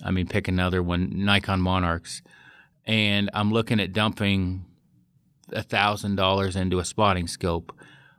I 0.03 0.11
mean, 0.11 0.27
pick 0.27 0.49
another 0.49 0.83
one, 0.83 1.23
Nikon 1.23 1.61
Monarchs, 1.61 2.21
and 2.83 3.29
I'm 3.33 3.49
looking 3.49 3.79
at 3.79 3.93
dumping 3.93 4.65
thousand 5.53 6.17
dollars 6.17 6.57
into 6.57 6.79
a 6.79 6.85
spotting 6.85 7.27
scope. 7.27 7.73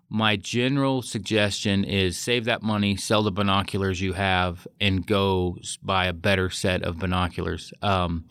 My 0.09 0.37
general 0.37 1.03
suggestion 1.03 1.85
is 1.85 2.17
save 2.17 2.45
that 2.45 2.63
money, 2.63 2.97
sell 2.97 3.23
the 3.23 3.33
binoculars 3.33 4.01
you 4.01 4.13
have, 4.13 4.67
and 4.81 5.05
go 5.05 5.59
buy 5.83 6.07
a 6.07 6.13
better 6.13 6.49
set 6.49 6.83
of 6.83 6.99
binoculars. 6.99 7.73
Um, 7.83 8.25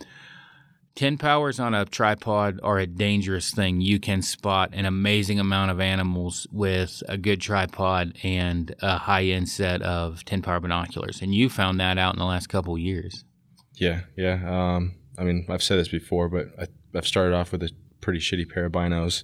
10 0.96 1.17
powers 1.17 1.60
on 1.60 1.74
a 1.74 1.84
tripod 1.84 2.60
are 2.63 2.79
a 2.79 2.88
dangerous 2.88 3.51
thing. 3.51 3.82
You 3.82 4.00
can 4.00 4.22
spot 4.22 4.70
an 4.72 4.86
amazing 4.86 5.41
amount 5.41 5.72
of 5.72 5.82
animals 5.82 6.48
with 6.53 7.03
a 7.10 7.17
good 7.17 7.41
tripod 7.41 8.17
and 8.24 8.74
a 8.82 8.98
high 9.00 9.25
end 9.25 9.50
set 9.50 9.82
of 9.82 10.24
10 10.24 10.41
power 10.41 10.62
binoculars. 10.62 11.22
And 11.22 11.36
you 11.36 11.50
found 11.50 11.82
that 11.82 11.98
out 11.98 12.13
in 12.13 12.20
the 12.20 12.25
last 12.25 12.48
couple 12.48 12.77
years. 12.77 13.25
Yeah, 13.74 14.01
yeah. 14.15 14.39
Um, 14.46 14.96
I 15.17 15.25
mean, 15.25 15.46
I've 15.50 15.63
said 15.63 15.79
this 15.79 15.89
before, 15.89 16.29
but 16.29 16.48
I, 16.58 16.67
I've 16.98 17.08
started 17.08 17.36
off 17.36 17.51
with 17.51 17.63
a 17.63 17.72
pretty 18.00 18.20
shitty 18.20 18.50
pair 18.50 18.65
of 18.65 18.72
binos. 18.72 19.24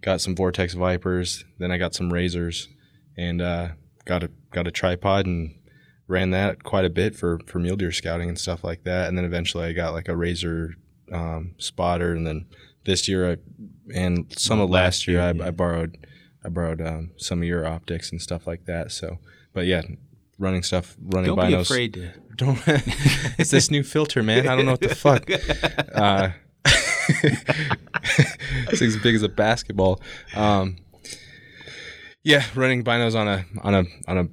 Got 0.00 0.20
some 0.20 0.36
Vortex 0.36 0.74
Vipers, 0.74 1.44
then 1.58 1.72
I 1.72 1.78
got 1.78 1.94
some 1.94 2.12
Razors, 2.12 2.68
and 3.16 3.42
uh, 3.42 3.68
got 4.04 4.22
a 4.22 4.30
got 4.52 4.66
a 4.66 4.70
tripod 4.70 5.26
and 5.26 5.54
ran 6.06 6.30
that 6.30 6.62
quite 6.62 6.84
a 6.84 6.90
bit 6.90 7.16
for 7.16 7.40
for 7.46 7.58
mule 7.58 7.76
deer 7.76 7.92
scouting 7.92 8.28
and 8.28 8.38
stuff 8.38 8.62
like 8.64 8.84
that. 8.84 9.08
And 9.08 9.18
then 9.18 9.24
eventually 9.24 9.64
I 9.66 9.72
got 9.72 9.94
like 9.94 10.08
a 10.08 10.16
Razor 10.16 10.74
um, 11.12 11.54
spotter, 11.58 12.12
and 12.12 12.26
then 12.26 12.46
this 12.84 13.08
year 13.08 13.32
I 13.32 13.36
and 13.94 14.32
some 14.38 14.58
Well, 14.58 14.66
of 14.66 14.70
last 14.70 14.82
last 14.82 15.08
year, 15.08 15.18
year, 15.18 15.28
I, 15.28 15.32
yeah. 15.32 15.46
I 15.46 15.50
borrowed 15.50 15.98
I 16.44 16.48
borrowed 16.48 16.80
um, 16.80 17.10
some 17.16 17.40
of 17.40 17.44
your 17.44 17.66
optics 17.66 18.12
and 18.12 18.22
stuff 18.22 18.46
like 18.46 18.66
that. 18.66 18.92
So, 18.92 19.18
but 19.52 19.66
yeah, 19.66 19.82
running 20.38 20.62
stuff, 20.62 20.96
running 21.00 21.34
Don't 21.34 21.48
be 21.48 21.54
afraid 21.54 21.94
to. 21.94 22.12
don't 22.38 22.58
it's 23.36 23.50
this 23.50 23.68
new 23.68 23.82
filter 23.82 24.22
man 24.22 24.46
i 24.46 24.54
don't 24.54 24.64
know 24.64 24.70
what 24.70 24.80
the 24.80 24.94
fuck 24.94 25.28
uh 25.94 26.30
it's 28.70 28.82
as 28.82 28.96
big 28.98 29.14
as 29.14 29.22
a 29.22 29.28
basketball 29.28 30.00
um 30.34 30.76
yeah 32.24 32.44
running 32.54 32.82
binos 32.84 33.14
on 33.18 33.28
a 33.28 33.44
on 33.62 33.74
a 33.74 33.84
on 34.06 34.18
a 34.18 34.28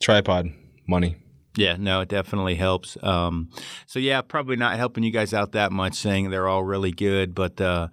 tripod 0.00 0.46
money 0.86 1.16
Yeah, 1.56 1.76
no, 1.76 2.02
it 2.02 2.08
definitely 2.08 2.54
helps. 2.54 2.96
Um, 3.02 3.48
so 3.86 3.98
yeah, 3.98 4.20
probably 4.22 4.54
not 4.56 4.76
helping 4.76 5.02
you 5.02 5.10
guys 5.10 5.34
out 5.34 5.52
that 5.52 5.72
much, 5.72 5.94
saying 5.94 6.30
they're 6.30 6.46
all 6.46 6.62
really 6.62 6.92
good, 6.92 7.34
but 7.34 7.60
uh, 7.60 7.88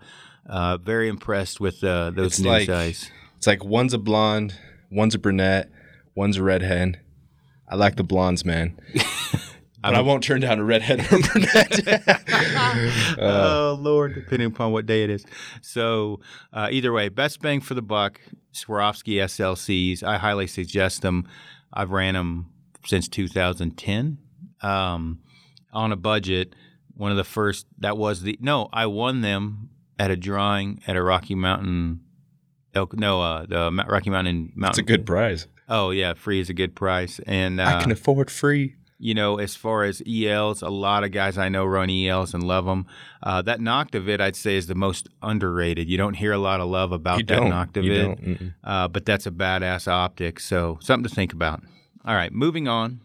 uh, 0.48 0.78
very 0.78 1.08
impressed 1.10 1.60
with 1.60 1.84
uh, 1.84 2.12
those 2.12 2.34
It's 2.34 2.40
new 2.42 2.50
like- 2.50 2.68
size. 2.68 3.10
it's 3.38 3.48
like 3.48 3.64
one's 3.66 3.94
a 3.94 3.98
blonde 3.98 4.54
one's 4.92 5.16
a 5.16 5.20
brunette 5.20 5.72
one's 6.16 6.38
a 6.38 6.44
redhead 6.44 7.00
i 7.68 7.76
like 7.76 7.96
the 7.96 8.04
blondes 8.04 8.46
man 8.46 8.78
but 9.92 9.96
i 9.96 10.02
won't 10.02 10.24
turn 10.24 10.42
down 10.42 10.60
a 10.60 10.64
redhead 10.64 11.00
or 11.00 11.18
a 11.18 11.20
brunette 11.20 12.26
oh 13.20 13.78
Lord, 13.80 14.16
depending 14.16 14.48
upon 14.48 14.72
what 14.72 14.86
day 14.86 15.04
it 15.04 15.10
is. 15.10 15.26
So 15.62 16.20
uh, 16.54 16.70
either 16.72 16.92
way, 16.92 17.10
best 17.10 17.42
bang 17.42 17.62
for 17.62 17.74
the 17.74 17.82
buck. 17.82 18.20
Swarovski 18.54 19.16
SLCs. 19.16 20.04
I 20.04 20.18
highly 20.18 20.48
suggest 20.48 21.02
them. 21.02 21.28
I've 21.74 21.92
ran 21.92 22.14
them 22.14 22.52
since 22.86 23.08
2010 23.08 24.18
um, 24.62 25.20
on 25.74 25.92
a 25.92 25.96
budget. 25.96 26.56
One 26.96 27.12
of 27.12 27.18
the 27.18 27.24
first 27.24 27.66
that 27.80 27.98
was 27.98 28.22
the 28.22 28.38
no. 28.40 28.70
I 28.72 28.86
won 28.86 29.22
them 29.22 29.70
at 30.00 30.12
a 30.12 30.16
drawing 30.16 30.82
at 30.88 30.96
a 30.96 31.04
Rocky 31.04 31.36
Mountain. 31.36 32.02
Elk, 32.74 32.94
no, 32.94 33.22
uh, 33.22 33.46
the 33.46 33.86
Rocky 33.88 34.10
Mountain 34.10 34.48
it's 34.50 34.58
Mountain. 34.58 34.84
a 34.84 34.88
good 34.88 35.06
prize 35.06 35.48
Oh 35.68 35.90
yeah, 35.90 36.14
free 36.14 36.40
is 36.40 36.50
a 36.50 36.54
good 36.54 36.76
price, 36.76 37.20
and 37.26 37.60
uh, 37.60 37.64
i 37.64 37.82
can 37.82 37.92
afford 37.92 38.30
free 38.30 38.76
you 38.98 39.14
know, 39.14 39.38
as 39.40 39.56
far 39.56 39.84
as 39.84 40.02
ELs, 40.08 40.62
a 40.62 40.70
lot 40.70 41.04
of 41.04 41.12
guys 41.12 41.38
I 41.38 41.50
know 41.50 41.66
run 41.66 41.90
ELs 41.90 42.34
and 42.34 42.44
love 42.44 42.66
them. 42.66 42.88
Uh, 43.22 43.42
that 43.42 43.60
Noctivid, 43.60 44.22
I'd 44.22 44.36
say, 44.36 44.56
is 44.56 44.68
the 44.68 44.76
most 44.76 45.10
underrated. 45.22 45.90
You 45.90 45.98
don't 45.98 46.14
hear 46.14 46.32
a 46.32 46.38
lot 46.38 46.62
of 46.62 46.70
love 46.70 46.92
about 46.92 47.20
you 47.20 47.26
that 47.26 47.36
don't 47.36 47.50
don't 47.50 47.84
uh, 48.64 48.88
but 48.88 49.06
that's 49.06 49.26
a 49.26 49.32
badass 49.32 49.88
optic. 49.88 50.40
So 50.40 50.78
something 50.82 51.10
to 51.10 51.14
think 51.14 51.34
about. 51.34 51.62
All 52.06 52.16
right, 52.16 52.32
moving 52.32 52.68
on 52.68 53.02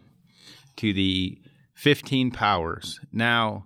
to 0.77 0.93
the 0.93 1.39
15 1.73 2.31
powers. 2.31 2.99
Now, 3.11 3.65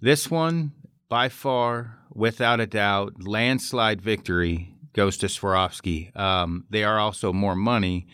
this 0.00 0.30
one, 0.30 0.72
by 1.08 1.28
far, 1.28 1.98
without 2.12 2.60
a 2.60 2.66
doubt, 2.66 3.22
landslide 3.22 4.02
victory 4.02 4.74
goes 4.92 5.16
to 5.18 5.26
Swarovski. 5.26 6.14
Um, 6.18 6.64
they 6.70 6.84
are 6.84 6.98
also 6.98 7.32
more 7.32 7.54
money, 7.54 8.06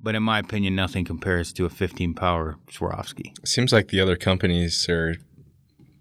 but 0.00 0.14
in 0.14 0.22
my 0.22 0.38
opinion, 0.38 0.74
nothing 0.74 1.04
compares 1.04 1.52
to 1.54 1.64
a 1.64 1.70
15 1.70 2.14
power 2.14 2.56
Swarovski. 2.70 3.32
seems 3.46 3.72
like 3.72 3.88
the 3.88 4.00
other 4.00 4.16
companies 4.16 4.88
are 4.88 5.16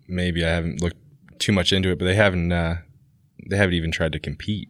maybe 0.07 0.45
I 0.45 0.49
haven't 0.49 0.81
looked 0.81 0.97
too 1.39 1.51
much 1.51 1.73
into 1.73 1.89
it, 1.89 1.99
but 1.99 2.05
they 2.05 2.15
haven't 2.15 2.51
uh, 2.51 2.77
they 3.49 3.57
haven't 3.57 3.75
even 3.75 3.91
tried 3.91 4.13
to 4.13 4.19
compete. 4.19 4.69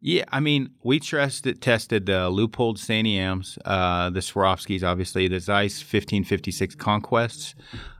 Yeah, 0.00 0.24
I 0.30 0.38
mean, 0.38 0.70
we 0.84 1.00
trusted, 1.00 1.60
tested 1.60 2.06
the 2.06 2.30
Leupold 2.30 2.78
Santiams, 2.78 3.58
uh, 3.64 4.10
the 4.10 4.20
Swarovskis, 4.20 4.84
obviously, 4.84 5.26
the 5.26 5.40
Zeiss 5.40 5.80
1556 5.80 6.76
Conquests, 6.76 7.56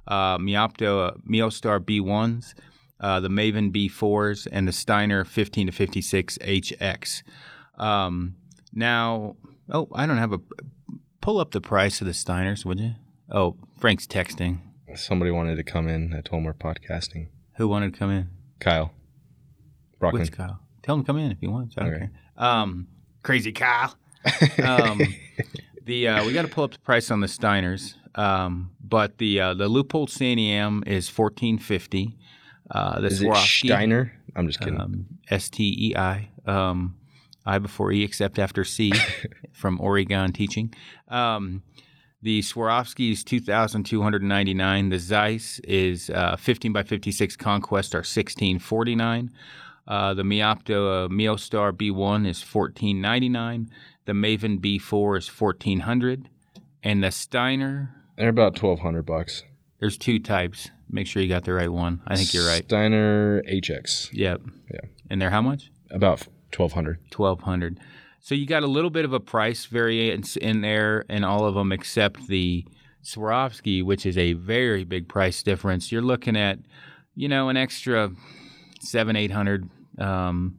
uh, 0.07 0.39
Meopta 0.39 1.09
uh, 1.09 1.11
MeoStar 1.29 1.81
B1s, 1.81 2.55
uh, 3.01 3.19
the 3.19 3.29
Maven 3.29 3.73
B4s, 3.73 4.47
and 4.53 4.69
the 4.69 4.73
Steiner 4.73 5.25
15 5.25 5.67
to 5.67 5.73
56 5.73 6.39
HX. 6.39 7.23
Um, 7.79 8.37
now, 8.73 9.35
oh, 9.71 9.89
I 9.95 10.07
don't 10.07 10.19
have 10.19 10.33
a. 10.33 10.41
Pull 11.21 11.39
up 11.41 11.51
the 11.51 11.61
price 11.61 12.01
of 12.01 12.07
the 12.07 12.13
Steiners, 12.13 12.65
would 12.65 12.79
you? 12.81 12.93
Oh, 13.31 13.57
Frank's 13.79 14.07
texting. 14.07 14.61
Somebody 14.95 15.31
wanted 15.31 15.57
to 15.57 15.63
come 15.65 15.87
in. 15.89 16.15
I 16.15 16.21
told 16.23 16.41
him 16.41 16.45
we're 16.45 16.55
podcasting. 16.55 17.29
Who 17.57 17.69
wanted 17.69 17.93
to 17.93 17.99
come 17.99 18.11
in? 18.11 18.31
Kyle 18.61 18.93
Brockman. 19.99 20.23
Which 20.23 20.33
Kyle? 20.33 20.61
Tell 20.83 20.95
him 20.95 21.03
to 21.03 21.07
come 21.07 21.19
in 21.19 21.31
if 21.33 21.39
he 21.41 21.47
wants. 21.49 21.75
I 21.77 21.83
don't 21.83 21.95
Okay. 21.95 21.99
care. 21.99 22.11
Um, 22.47 22.87
crazy 23.23 23.53
Kyle. 23.53 23.95
um, 24.65 25.15
the 25.85 26.09
uh, 26.09 26.25
we 26.25 26.33
got 26.33 26.43
to 26.43 26.49
pull 26.49 26.65
up 26.65 26.73
the 26.73 26.79
price 26.79 27.11
on 27.11 27.21
the 27.21 27.27
Steiners, 27.27 27.95
um, 28.19 28.71
but 28.83 29.19
the 29.19 29.41
uh, 29.41 29.55
the 29.55 29.69
Leupold 29.69 30.09
Santiam 30.09 30.87
is 30.87 31.09
fourteen 31.09 31.59
fifty. 31.59 32.17
Uh, 32.71 33.01
the 33.01 33.07
Is 33.09 33.23
it 33.23 33.35
Steiner? 33.37 34.13
I'm 34.37 34.47
just 34.47 34.61
kidding. 34.61 34.81
um, 34.81 35.07
S 35.31 35.51
T 35.51 35.75
E 35.91 35.97
I, 35.97 36.31
um, 36.47 36.97
I 37.49 37.59
before 37.59 37.91
E 37.93 38.03
except 38.05 38.39
after 38.39 38.63
C, 38.65 38.93
from 39.53 39.81
Oregon 39.81 40.33
teaching. 40.33 40.73
Um, 41.09 41.63
the 42.21 42.41
Swarovski 42.41 43.13
is 43.13 43.25
two 43.25 43.41
thousand 43.41 43.85
two 43.85 44.03
hundred 44.03 44.23
ninety 44.23 44.55
nine. 44.55 44.89
The 44.91 44.99
Zeiss 44.99 45.61
is 45.61 46.11
uh, 46.11 46.37
fifteen 46.37 46.73
by 46.73 46.83
fifty 46.83 47.13
six 47.13 47.37
Conquest 47.37 47.95
are 47.95 48.05
sixteen 48.05 48.59
forty 48.59 48.95
nine. 48.95 49.31
Uh, 49.87 50.13
the 50.13 50.23
Meopta 50.23 51.07
uh, 51.07 51.09
MeoStar 51.09 51.73
B1 51.73 52.29
is 52.29 52.43
fourteen 52.43 53.01
ninety 53.01 53.29
nine. 53.29 53.71
The 54.05 54.13
Maven 54.13 54.59
B4 54.61 55.19
is 55.19 55.29
fourteen 55.29 55.81
hundred, 55.81 56.29
and 56.83 57.03
the 57.03 57.11
Steiner. 57.11 57.95
They're 58.17 58.29
about 58.29 58.57
twelve 58.57 58.81
hundred 58.81 59.07
bucks. 59.07 59.45
There's 59.79 59.97
two 59.97 60.19
types. 60.19 60.71
Make 60.91 61.07
sure 61.07 61.23
you 61.23 61.29
got 61.29 61.45
the 61.45 61.53
right 61.53 61.71
one. 61.73 62.03
I 62.07 62.17
think 62.17 62.35
you're 62.35 62.47
right. 62.47 62.65
Steiner 62.65 63.43
HX 63.43 64.09
Yep. 64.13 64.41
Yeah. 64.73 64.81
And 65.09 65.21
they're 65.23 65.31
how 65.31 65.43
much? 65.43 65.71
about 65.91 66.27
twelve 66.51 66.73
hundred. 66.73 66.99
twelve 67.11 67.43
hundred. 67.43 67.79
So 68.21 68.35
you 68.35 68.47
got 68.47 68.63
a 68.63 68.67
little 68.67 68.91
bit 68.91 69.05
of 69.05 69.13
a 69.13 69.21
price 69.21 69.67
variance 69.67 70.37
in 70.37 70.61
there 70.61 71.05
in 71.09 71.25
all 71.25 71.45
of 71.45 71.55
them 71.55 71.73
except 71.73 72.27
the 72.27 72.65
Swarovski, 73.05 73.83
which 73.83 74.05
is 74.05 74.19
a 74.19 74.33
very 74.33 74.85
big 74.85 75.09
price 75.09 75.43
difference. 75.43 75.93
You're 75.93 76.03
looking 76.03 76.37
at, 76.37 76.59
you 77.15 77.29
know, 77.29 77.49
an 77.49 77.57
extra 77.57 78.11
seven, 78.81 79.17
eight 79.17 79.31
hundred 79.31 79.71
um, 79.99 80.59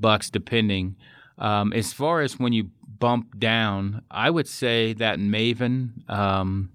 bucks 0.00 0.30
depending. 0.30 0.96
Um, 1.38 1.72
as 1.72 1.92
far 1.92 2.20
as 2.22 2.38
when 2.38 2.52
you 2.52 2.70
bump 2.98 3.38
down, 3.38 4.02
I 4.10 4.28
would 4.28 4.48
say 4.48 4.92
that 4.94 5.20
Maven 5.20 6.10
um, 6.10 6.70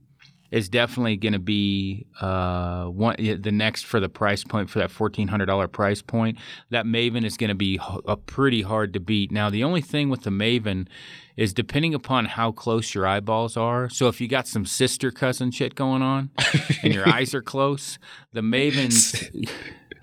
is 0.54 0.70
definitely 0.70 1.18
going 1.18 1.34
to 1.34 1.40
be 1.40 2.06
uh, 2.22 2.86
one 2.86 3.16
the 3.18 3.52
next 3.52 3.88
for 3.88 4.00
the 4.00 4.08
price 4.08 4.44
point 4.44 4.70
for 4.70 4.78
that 4.78 4.92
fourteen 4.92 5.28
hundred 5.28 5.48
dollar 5.48 5.68
price 5.68 6.04
point. 6.04 6.38
That 6.70 6.86
Maven 6.86 7.26
is 7.26 7.38
going 7.38 7.50
to 7.50 7.56
be 7.56 7.80
a 8.06 8.16
pretty 8.16 8.62
hard 8.62 8.94
to 8.94 9.00
beat. 9.00 9.32
Now, 9.32 9.50
the 9.50 9.64
only 9.64 9.82
thing 9.82 10.10
with 10.10 10.22
the 10.22 10.30
Maven 10.30 10.88
is 11.36 11.56
depending 11.56 11.96
upon 11.96 12.26
how 12.26 12.52
close 12.52 12.94
your 12.94 13.08
eyeballs 13.08 13.58
are. 13.58 13.90
So 13.90 14.08
if 14.10 14.22
you 14.22 14.28
got 14.28 14.48
some 14.48 14.68
sister 14.68 15.10
cousin 15.10 15.50
shit 15.50 15.74
going 15.74 16.04
on 16.04 16.30
and 16.84 16.94
your 16.94 17.10
eyes 17.10 17.34
are 17.34 17.42
close, 17.42 17.98
the 18.32 18.42
Maven 18.42 18.94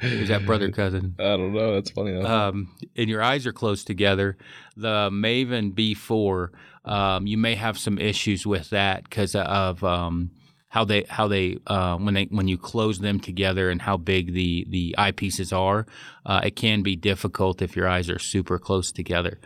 is 0.00 0.28
that 0.30 0.44
brother 0.44 0.72
cousin 0.72 1.14
I 1.20 1.36
don't 1.36 1.52
know. 1.52 1.74
That's 1.74 1.90
funny. 1.90 2.10
Though. 2.10 2.26
um, 2.26 2.74
and 2.96 3.08
your 3.08 3.22
eyes 3.22 3.46
are 3.46 3.52
close 3.52 3.84
together, 3.84 4.36
the 4.76 5.10
Maven 5.12 5.72
B4, 5.72 6.48
um, 6.84 7.28
you 7.28 7.38
may 7.38 7.54
have 7.54 7.78
some 7.78 7.98
issues 7.98 8.44
with 8.48 8.70
that 8.70 9.04
because 9.04 9.36
of 9.36 9.84
um, 9.84 10.32
how 10.70 10.84
they 10.84 11.04
how 11.08 11.26
they 11.26 11.58
uh, 11.66 11.96
when 11.96 12.14
they 12.14 12.24
when 12.30 12.48
you 12.48 12.56
close 12.56 13.00
them 13.00 13.18
together 13.18 13.70
and 13.70 13.82
how 13.82 13.96
big 13.96 14.32
the 14.32 14.64
the 14.68 14.94
eyepieces 14.96 15.56
are. 15.56 15.84
Uh, 16.24 16.40
it 16.44 16.56
can 16.56 16.82
be 16.82 16.96
difficult 16.96 17.60
if 17.60 17.76
your 17.76 17.88
eyes 17.88 18.08
are 18.08 18.20
super 18.20 18.58
close 18.58 18.92
together. 18.92 19.38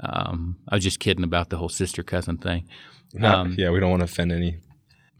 Um, 0.00 0.56
I 0.68 0.76
was 0.76 0.84
just 0.84 0.98
kidding 0.98 1.24
about 1.24 1.50
the 1.50 1.58
whole 1.58 1.68
sister 1.68 2.02
cousin 2.02 2.38
thing. 2.38 2.66
Um, 3.22 3.54
yeah, 3.58 3.70
we 3.70 3.78
don't 3.78 3.90
want 3.90 4.00
to 4.00 4.04
offend 4.04 4.32
any. 4.32 4.56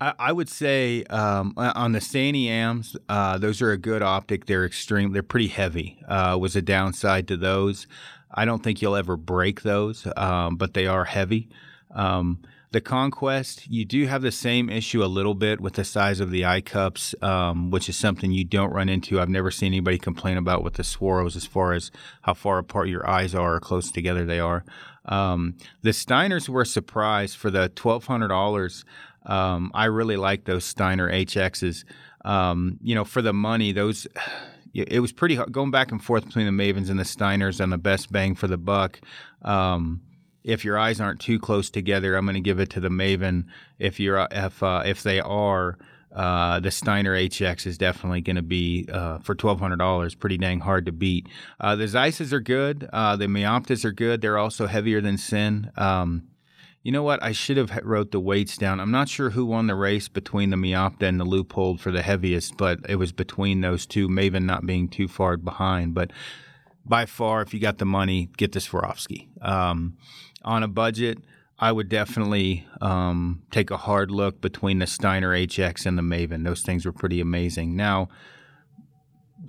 I, 0.01 0.15
I 0.19 0.33
would 0.33 0.49
say 0.49 1.05
um, 1.05 1.53
on 1.59 1.93
the 1.93 1.99
Santiams, 1.99 2.97
uh, 3.11 3.37
those 3.37 3.61
are 3.61 3.73
a 3.73 3.77
good 3.77 4.01
optic. 4.01 4.47
They're 4.47 4.65
extreme. 4.65 5.13
They're 5.13 5.23
pretty 5.23 5.49
heavy. 5.49 6.03
Uh, 6.09 6.39
was 6.41 6.57
a 6.57 6.63
downside 6.63 7.29
to 7.29 7.37
those. 7.37 7.87
I 8.33 8.47
don't 8.47 8.63
think 8.63 8.81
you'll 8.81 8.97
ever 8.97 9.19
break 9.19 9.61
those, 9.61 10.07
um, 10.17 10.57
but 10.57 10.73
they 10.73 10.87
are 10.87 11.05
heavy. 11.05 11.51
Um, 11.95 12.39
the 12.73 12.81
Conquest, 12.81 13.69
you 13.69 13.85
do 13.85 14.07
have 14.07 14.23
the 14.23 14.31
same 14.31 14.71
issue 14.71 15.03
a 15.03 15.07
little 15.07 15.35
bit 15.35 15.61
with 15.61 15.75
the 15.75 15.85
size 15.85 16.21
of 16.21 16.31
the 16.31 16.45
eye 16.45 16.61
cups, 16.61 17.17
um, 17.21 17.71
which 17.71 17.89
is 17.89 17.97
something 17.97 18.31
you 18.31 18.45
don't 18.45 18.73
run 18.73 18.89
into. 18.89 19.21
I've 19.21 19.29
never 19.29 19.51
seen 19.51 19.69
anybody 19.73 19.99
complain 19.99 20.37
about 20.37 20.63
with 20.63 20.75
the 20.75 20.85
Swaros 20.85 21.35
as 21.35 21.45
far 21.45 21.73
as 21.73 21.91
how 22.23 22.35
far 22.35 22.59
apart 22.59 22.89
your 22.89 23.09
eyes 23.09 23.35
are 23.35 23.57
or 23.57 23.61
close 23.61 23.91
together 23.91 24.25
they 24.25 24.39
are. 24.39 24.65
Um, 25.07 25.57
the 25.83 25.91
Steiners 25.91 26.49
were 26.49 26.63
a 26.63 26.67
surprise 26.67 27.35
for 27.35 27.51
the 27.51 27.71
twelve 27.71 28.05
hundred 28.05 28.29
dollars. 28.29 28.85
Um, 29.27 29.73
I 29.75 29.87
really 29.87 30.17
like 30.17 30.45
those 30.45 30.65
Steiner 30.65 31.11
HXs. 31.11 31.85
Um, 32.25 32.79
you 32.83 32.95
know, 32.95 33.05
for 33.05 33.21
the 33.21 33.33
money, 33.33 33.73
those 33.73 34.07
it 34.75 35.01
was 35.01 35.11
pretty 35.11 35.35
hard 35.35 35.51
going 35.51 35.73
back 35.73 35.91
and 35.91 36.03
forth 36.03 36.25
between 36.25 36.47
the 36.47 36.53
Mavens 36.53 36.89
and 36.89 37.01
the 37.01 37.05
Steiners 37.05 37.61
on 37.61 37.71
the 37.71 37.79
best 37.79 38.13
bang 38.13 38.37
for 38.37 38.47
the 38.47 38.59
buck. 38.59 39.01
Um, 39.43 40.03
if 40.43 40.65
your 40.65 40.79
eyes 40.79 41.01
aren't 41.01 41.21
too 41.21 41.39
close 41.39 41.71
together, 41.71 42.17
I'm 42.17 42.25
going 42.25 42.35
to 42.35 42.41
give 42.41 42.61
it 42.61 42.71
to 42.71 42.81
the 42.81 42.89
Maven. 42.89 43.47
If 43.79 44.01
you're 44.01 44.27
if 44.31 44.63
uh, 44.63 44.83
if 44.85 45.03
they 45.03 45.21
are, 45.21 45.79
uh, 46.15 46.61
the 46.61 46.71
Steiner 46.71 47.15
HX 47.15 47.67
is 47.67 47.79
definitely 47.79 48.21
going 48.21 48.37
to 48.37 48.43
be 48.43 48.89
uh, 48.91 49.19
for 49.19 49.35
twelve 49.35 49.61
hundred 49.61 49.79
dollars, 49.79 50.15
pretty 50.15 50.39
dang 50.39 50.61
hard 50.61 50.87
to 50.87 50.93
beat. 50.93 51.29
Uh, 51.59 51.77
the 51.77 51.85
Zeisses 51.85 52.33
are 52.33 52.41
good. 52.41 52.89
Uh, 52.93 53.17
the 53.17 53.27
Meoptas 53.27 53.85
are 53.85 53.93
good. 53.93 54.21
They're 54.21 54.39
also 54.39 54.67
heavier 54.67 55.01
than 55.01 55.19
Sin. 55.19 55.71
Um, 55.77 56.29
you 56.83 56.93
know 56.93 57.03
what? 57.03 57.23
I 57.23 57.33
should 57.33 57.59
have 57.59 57.79
wrote 57.83 58.11
the 58.11 58.21
weights 58.21 58.57
down. 58.57 58.81
I'm 58.81 58.91
not 58.91 59.11
sure 59.11 59.31
who 59.31 59.45
won 59.45 59.67
the 59.67 59.75
race 59.75 60.09
between 60.09 60.49
the 60.49 60.57
Meopta 60.57 61.03
and 61.03 61.21
the 61.21 61.27
Leupold 61.27 61.79
for 61.79 61.91
the 61.91 62.01
heaviest, 62.01 62.57
but 62.57 62.79
it 62.89 62.97
was 62.97 63.13
between 63.13 63.61
those 63.61 63.85
two. 63.85 64.09
Maven 64.09 64.45
not 64.45 64.65
being 64.65 64.89
too 64.89 65.07
far 65.07 65.37
behind, 65.37 65.93
but 65.93 66.11
by 66.87 67.05
far, 67.05 67.43
if 67.43 67.53
you 67.53 67.61
got 67.61 67.79
the 67.79 67.85
money, 67.85 68.31
get 68.39 68.53
the 68.53 68.61
Swarovski. 68.61 69.29
Um, 69.47 69.99
on 70.43 70.63
a 70.63 70.69
budget, 70.69 71.19
I 71.59 71.73
would 71.73 71.89
definitely 71.89 72.67
um, 72.81 73.43
take 73.51 73.71
a 73.71 73.77
hard 73.77 74.11
look 74.11 74.41
between 74.41 74.79
the 74.79 74.87
Steiner 74.87 75.31
HX 75.31 75.85
and 75.85 75.99
the 75.99 76.03
Maven. 76.03 76.45
Those 76.45 76.63
things 76.63 76.87
were 76.87 76.93
pretty 76.93 77.21
amazing. 77.21 77.77
Now, 77.77 78.09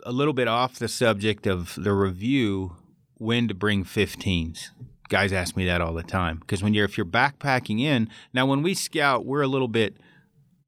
a 0.06 0.12
little 0.12 0.34
bit 0.34 0.48
off 0.48 0.78
the 0.78 0.88
subject 0.88 1.48
of 1.48 1.76
the 1.78 1.94
review, 1.94 2.76
when 3.22 3.48
to 3.48 3.54
bring 3.54 3.86
15s. 3.86 4.70
Guys 5.08 5.32
ask 5.32 5.56
me 5.56 5.66
that 5.66 5.80
all 5.80 5.94
the 5.94 6.04
time 6.04 6.38
because 6.40 6.64
when 6.64 6.74
you're 6.74 6.86
if 6.86 6.98
you're 6.98 7.06
backpacking 7.06 7.82
in 7.82 8.10
now 8.34 8.46
when 8.46 8.64
we 8.64 8.74
scout 8.74 9.26
we're 9.26 9.42
a 9.42 9.48
little 9.48 9.68
bit 9.68 9.98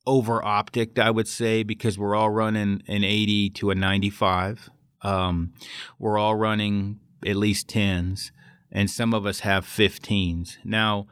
over 0.05 0.41
opticked 0.41 0.99
I 0.99 1.09
would 1.09 1.29
say 1.29 1.63
because 1.63 1.97
we're 1.97 2.13
all 2.13 2.29
running 2.29 2.83
an 2.87 3.03
80 3.05 3.51
to 3.51 3.71
a 3.71 3.75
95. 3.75 4.69
Um, 5.01 5.53
we're 5.97 6.17
all 6.17 6.35
running 6.35 6.99
at 7.25 7.37
least 7.37 7.69
10s 7.69 8.31
and 8.73 8.89
some 8.89 9.13
of 9.13 9.25
us 9.25 9.41
have 9.41 9.65
15s. 9.65 10.57
Now, 10.65 11.05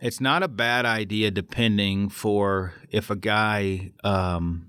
it's 0.00 0.20
not 0.20 0.42
a 0.42 0.48
bad 0.48 0.84
idea 0.84 1.30
depending 1.30 2.08
for 2.08 2.74
if 2.90 3.08
a 3.08 3.16
guy, 3.16 3.92
um, 4.04 4.66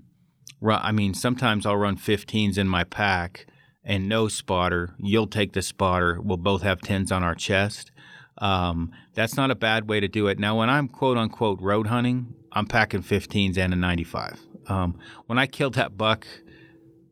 run, 0.60 0.80
I 0.82 0.92
mean, 0.92 1.12
sometimes 1.12 1.66
I'll 1.66 1.76
run 1.76 1.96
15s 1.96 2.56
in 2.56 2.68
my 2.68 2.84
pack 2.84 3.46
and 3.84 4.08
no 4.08 4.28
spotter. 4.28 4.94
You'll 4.98 5.26
take 5.26 5.52
the 5.52 5.62
spotter. 5.62 6.20
We'll 6.22 6.36
both 6.36 6.62
have 6.62 6.80
10s 6.80 7.12
on 7.12 7.24
our 7.24 7.34
chest. 7.34 7.90
Um, 8.38 8.92
that's 9.14 9.36
not 9.36 9.50
a 9.50 9.54
bad 9.56 9.88
way 9.88 10.00
to 10.00 10.08
do 10.08 10.28
it. 10.28 10.38
Now, 10.38 10.58
when 10.58 10.70
I'm 10.70 10.88
quote 10.88 11.18
unquote 11.18 11.60
road 11.60 11.88
hunting, 11.88 12.34
I'm 12.52 12.66
packing 12.66 13.02
15s 13.02 13.58
and 13.58 13.72
a 13.72 13.76
95. 13.76 14.38
Um, 14.68 14.98
when 15.26 15.38
I 15.38 15.46
killed 15.46 15.74
that 15.74 15.98
buck, 15.98 16.26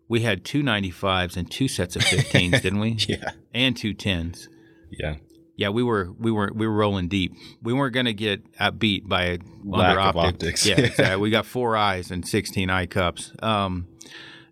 we 0.06 0.20
had 0.20 0.44
two 0.44 0.62
95s 0.62 1.36
and 1.36 1.50
two 1.50 1.68
sets 1.68 1.96
of 1.96 2.02
15s, 2.02 2.62
didn't 2.62 2.78
we? 2.78 2.92
Yeah. 3.08 3.32
And 3.52 3.76
two 3.76 3.94
10s. 3.94 4.48
Yeah. 4.90 5.16
Yeah, 5.56 5.70
we 5.70 5.82
were 5.82 6.12
we 6.18 6.30
were 6.30 6.52
we 6.54 6.68
were 6.68 6.74
rolling 6.74 7.08
deep. 7.08 7.32
We 7.62 7.72
weren't 7.72 7.92
going 7.92 8.06
to 8.06 8.14
get 8.14 8.42
beat 8.78 9.08
by 9.08 9.22
a 9.24 9.38
lack 9.64 9.98
of 9.98 10.16
optics. 10.16 10.64
Yeah, 10.64 10.76
exactly. 10.80 11.16
we 11.20 11.30
got 11.30 11.46
four 11.46 11.76
eyes 11.76 12.12
and 12.12 12.26
sixteen 12.26 12.70
eye 12.70 12.86
cups. 12.86 13.32
Um, 13.42 13.88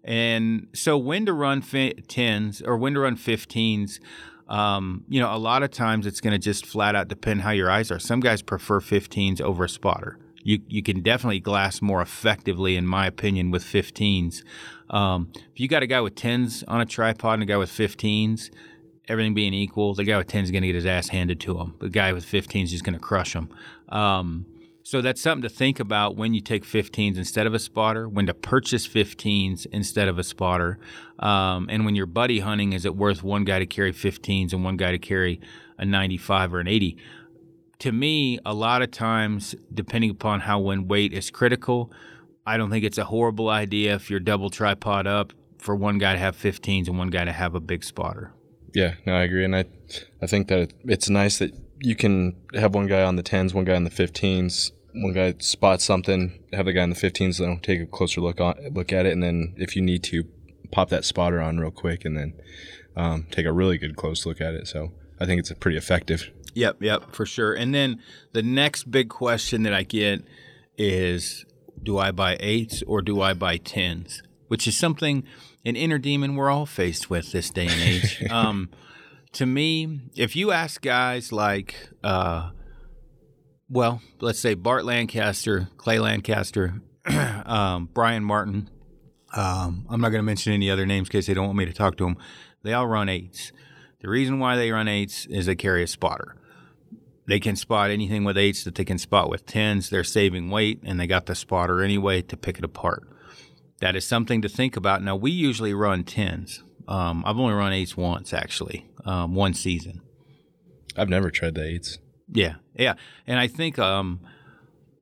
and 0.02 0.66
so 0.72 0.98
when 0.98 1.24
to 1.26 1.32
run 1.32 1.62
fi- 1.62 1.94
tens 2.08 2.60
or 2.60 2.76
when 2.76 2.94
to 2.94 3.00
run 3.00 3.16
fifteens. 3.16 4.00
Um, 4.48 5.02
you 5.08 5.20
know, 5.20 5.34
a 5.34 5.38
lot 5.38 5.64
of 5.64 5.72
times 5.72 6.06
it's 6.06 6.20
going 6.20 6.32
to 6.32 6.38
just 6.38 6.66
flat 6.66 6.94
out 6.94 7.08
depend 7.08 7.42
how 7.42 7.50
your 7.50 7.68
eyes 7.68 7.90
are. 7.90 7.98
Some 7.98 8.20
guys 8.20 8.42
prefer 8.42 8.78
15s 8.78 9.40
over 9.40 9.64
a 9.64 9.68
spotter. 9.68 10.20
You 10.44 10.60
you 10.68 10.84
can 10.84 11.02
definitely 11.02 11.40
glass 11.40 11.82
more 11.82 12.00
effectively, 12.00 12.76
in 12.76 12.86
my 12.86 13.06
opinion, 13.08 13.50
with 13.50 13.64
15s. 13.64 14.44
Um, 14.90 15.32
if 15.34 15.58
you 15.58 15.66
got 15.66 15.82
a 15.82 15.88
guy 15.88 16.00
with 16.00 16.14
10s 16.14 16.62
on 16.68 16.80
a 16.80 16.86
tripod 16.86 17.34
and 17.34 17.42
a 17.42 17.46
guy 17.46 17.56
with 17.56 17.70
15s, 17.70 18.50
everything 19.08 19.34
being 19.34 19.54
equal, 19.54 19.94
the 19.94 20.04
guy 20.04 20.18
with 20.18 20.26
10 20.26 20.44
is 20.44 20.50
going 20.50 20.62
to 20.62 20.68
get 20.68 20.74
his 20.74 20.86
ass 20.86 21.08
handed 21.08 21.40
to 21.40 21.58
him. 21.58 21.74
The 21.80 21.88
guy 21.88 22.12
with 22.12 22.24
15 22.24 22.64
is 22.64 22.70
just 22.70 22.84
going 22.84 22.94
to 22.94 23.00
crush 23.00 23.34
him. 23.34 23.48
Um, 23.88 24.46
so 24.82 25.00
that's 25.00 25.20
something 25.20 25.42
to 25.42 25.48
think 25.48 25.80
about 25.80 26.16
when 26.16 26.32
you 26.32 26.40
take 26.40 26.64
15s 26.64 27.16
instead 27.16 27.46
of 27.46 27.54
a 27.54 27.58
spotter, 27.58 28.08
when 28.08 28.26
to 28.26 28.34
purchase 28.34 28.86
15s 28.86 29.66
instead 29.72 30.06
of 30.06 30.16
a 30.16 30.22
spotter. 30.22 30.78
Um, 31.18 31.66
and 31.68 31.84
when 31.84 31.96
you're 31.96 32.06
buddy 32.06 32.38
hunting, 32.38 32.72
is 32.72 32.84
it 32.84 32.94
worth 32.94 33.24
one 33.24 33.44
guy 33.44 33.58
to 33.58 33.66
carry 33.66 33.92
15s 33.92 34.52
and 34.52 34.62
one 34.62 34.76
guy 34.76 34.92
to 34.92 34.98
carry 34.98 35.40
a 35.76 35.84
95 35.84 36.54
or 36.54 36.60
an 36.60 36.68
80? 36.68 36.96
To 37.80 37.90
me, 37.90 38.38
a 38.46 38.54
lot 38.54 38.80
of 38.80 38.92
times, 38.92 39.56
depending 39.74 40.10
upon 40.10 40.40
how 40.40 40.60
when 40.60 40.86
weight 40.86 41.12
is 41.12 41.32
critical, 41.32 41.92
I 42.46 42.56
don't 42.56 42.70
think 42.70 42.84
it's 42.84 42.96
a 42.96 43.06
horrible 43.06 43.48
idea 43.48 43.96
if 43.96 44.08
you're 44.08 44.20
double 44.20 44.50
tripod 44.50 45.08
up 45.08 45.32
for 45.58 45.74
one 45.74 45.98
guy 45.98 46.12
to 46.12 46.18
have 46.20 46.36
15s 46.36 46.86
and 46.86 46.96
one 46.96 47.10
guy 47.10 47.24
to 47.24 47.32
have 47.32 47.56
a 47.56 47.60
big 47.60 47.82
spotter. 47.82 48.32
Yeah, 48.76 48.94
no, 49.06 49.14
I 49.14 49.22
agree, 49.22 49.42
and 49.42 49.56
I, 49.56 49.64
I 50.20 50.26
think 50.26 50.48
that 50.48 50.74
it's 50.84 51.08
nice 51.08 51.38
that 51.38 51.54
you 51.80 51.96
can 51.96 52.36
have 52.52 52.74
one 52.74 52.86
guy 52.86 53.02
on 53.02 53.16
the 53.16 53.22
tens, 53.22 53.54
one 53.54 53.64
guy 53.64 53.74
on 53.74 53.84
the 53.84 53.90
fifteens. 53.90 54.70
One 54.92 55.14
guy 55.14 55.34
spots 55.38 55.82
something, 55.84 56.42
have 56.52 56.66
the 56.66 56.74
guy 56.74 56.82
on 56.82 56.90
the 56.90 56.96
fifteens, 56.96 57.38
then 57.38 57.58
take 57.60 57.80
a 57.80 57.86
closer 57.86 58.20
look 58.20 58.38
on, 58.38 58.54
look 58.72 58.92
at 58.92 59.06
it, 59.06 59.12
and 59.12 59.22
then 59.22 59.54
if 59.56 59.76
you 59.76 59.82
need 59.82 60.02
to, 60.04 60.24
pop 60.72 60.90
that 60.90 61.06
spotter 61.06 61.40
on 61.40 61.58
real 61.58 61.70
quick, 61.70 62.04
and 62.04 62.18
then 62.18 62.34
um, 62.96 63.26
take 63.30 63.46
a 63.46 63.52
really 63.52 63.78
good 63.78 63.96
close 63.96 64.26
look 64.26 64.40
at 64.42 64.52
it. 64.52 64.66
So 64.66 64.92
I 65.20 65.24
think 65.24 65.38
it's 65.38 65.50
pretty 65.54 65.78
effective. 65.78 66.30
Yep, 66.54 66.82
yep, 66.82 67.14
for 67.14 67.24
sure. 67.24 67.54
And 67.54 67.74
then 67.74 68.02
the 68.32 68.42
next 68.42 68.90
big 68.90 69.08
question 69.08 69.62
that 69.62 69.72
I 69.72 69.84
get 69.84 70.22
is, 70.76 71.46
do 71.82 71.98
I 71.98 72.10
buy 72.10 72.36
eights 72.40 72.82
or 72.86 73.00
do 73.00 73.22
I 73.22 73.32
buy 73.32 73.56
tens? 73.56 74.22
Which 74.48 74.68
is 74.68 74.76
something 74.76 75.24
an 75.64 75.74
inner 75.74 75.98
demon 75.98 76.36
we're 76.36 76.50
all 76.50 76.66
faced 76.66 77.10
with 77.10 77.32
this 77.32 77.50
day 77.50 77.66
and 77.66 77.80
age. 77.80 78.24
um, 78.30 78.70
to 79.32 79.44
me, 79.44 80.00
if 80.14 80.36
you 80.36 80.52
ask 80.52 80.80
guys 80.80 81.32
like, 81.32 81.90
uh, 82.04 82.50
well, 83.68 84.00
let's 84.20 84.38
say 84.38 84.54
Bart 84.54 84.84
Lancaster, 84.84 85.68
Clay 85.76 85.98
Lancaster, 85.98 86.80
um, 87.44 87.90
Brian 87.92 88.24
Martin, 88.24 88.70
um, 89.34 89.86
I'm 89.90 90.00
not 90.00 90.10
going 90.10 90.20
to 90.20 90.26
mention 90.26 90.52
any 90.52 90.70
other 90.70 90.86
names 90.86 91.08
because 91.08 91.26
they 91.26 91.34
don't 91.34 91.46
want 91.46 91.58
me 91.58 91.66
to 91.66 91.72
talk 91.72 91.96
to 91.96 92.04
them. 92.04 92.16
They 92.62 92.72
all 92.72 92.86
run 92.86 93.08
eights. 93.08 93.52
The 94.00 94.08
reason 94.08 94.38
why 94.38 94.56
they 94.56 94.70
run 94.70 94.88
eights 94.88 95.26
is 95.26 95.46
they 95.46 95.56
carry 95.56 95.82
a 95.82 95.86
spotter. 95.88 96.36
They 97.26 97.40
can 97.40 97.56
spot 97.56 97.90
anything 97.90 98.22
with 98.22 98.38
eights 98.38 98.62
that 98.64 98.76
they 98.76 98.84
can 98.84 98.98
spot 98.98 99.28
with 99.28 99.46
tens. 99.46 99.90
They're 99.90 100.04
saving 100.04 100.48
weight 100.50 100.80
and 100.84 101.00
they 101.00 101.08
got 101.08 101.26
the 101.26 101.34
spotter 101.34 101.82
anyway 101.82 102.22
to 102.22 102.36
pick 102.36 102.58
it 102.58 102.64
apart 102.64 103.08
that 103.80 103.96
is 103.96 104.06
something 104.06 104.42
to 104.42 104.48
think 104.48 104.76
about. 104.76 105.02
Now, 105.02 105.16
we 105.16 105.30
usually 105.30 105.74
run 105.74 106.04
10s. 106.04 106.62
Um, 106.88 107.22
I've 107.26 107.38
only 107.38 107.54
run 107.54 107.72
eights 107.72 107.96
once, 107.96 108.32
actually, 108.32 108.86
um, 109.04 109.34
one 109.34 109.54
season. 109.54 110.00
I've 110.96 111.08
never 111.08 111.30
tried 111.30 111.54
the 111.54 111.64
eights. 111.64 111.98
Yeah, 112.32 112.54
yeah. 112.74 112.94
And 113.26 113.38
I 113.38 113.48
think 113.48 113.78
um, 113.78 114.20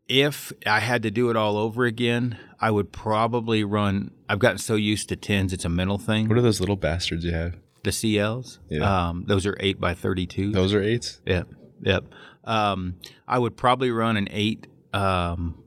if 0.08 0.52
I 0.66 0.80
had 0.80 1.02
to 1.04 1.10
do 1.10 1.30
it 1.30 1.36
all 1.36 1.56
over 1.56 1.84
again, 1.84 2.38
I 2.60 2.70
would 2.70 2.92
probably 2.92 3.64
run. 3.64 4.10
I've 4.28 4.38
gotten 4.38 4.58
so 4.58 4.74
used 4.74 5.08
to 5.10 5.16
10s, 5.16 5.52
it's 5.52 5.64
a 5.64 5.68
mental 5.68 5.98
thing. 5.98 6.28
What 6.28 6.38
are 6.38 6.42
those 6.42 6.60
little 6.60 6.76
bastards 6.76 7.24
you 7.24 7.32
have? 7.32 7.56
The 7.82 7.90
CLs? 7.90 8.58
Yeah. 8.70 9.08
Um, 9.08 9.24
those 9.26 9.46
are 9.46 9.56
8 9.60 9.78
by 9.80 9.94
32. 9.94 10.52
Those 10.52 10.72
are 10.72 10.82
eights? 10.82 11.20
Yep, 11.26 11.48
yep. 11.82 12.04
Um, 12.44 12.96
I 13.28 13.38
would 13.38 13.56
probably 13.56 13.90
run 13.90 14.16
an 14.16 14.28
8 14.30 14.66
um, 14.94 15.63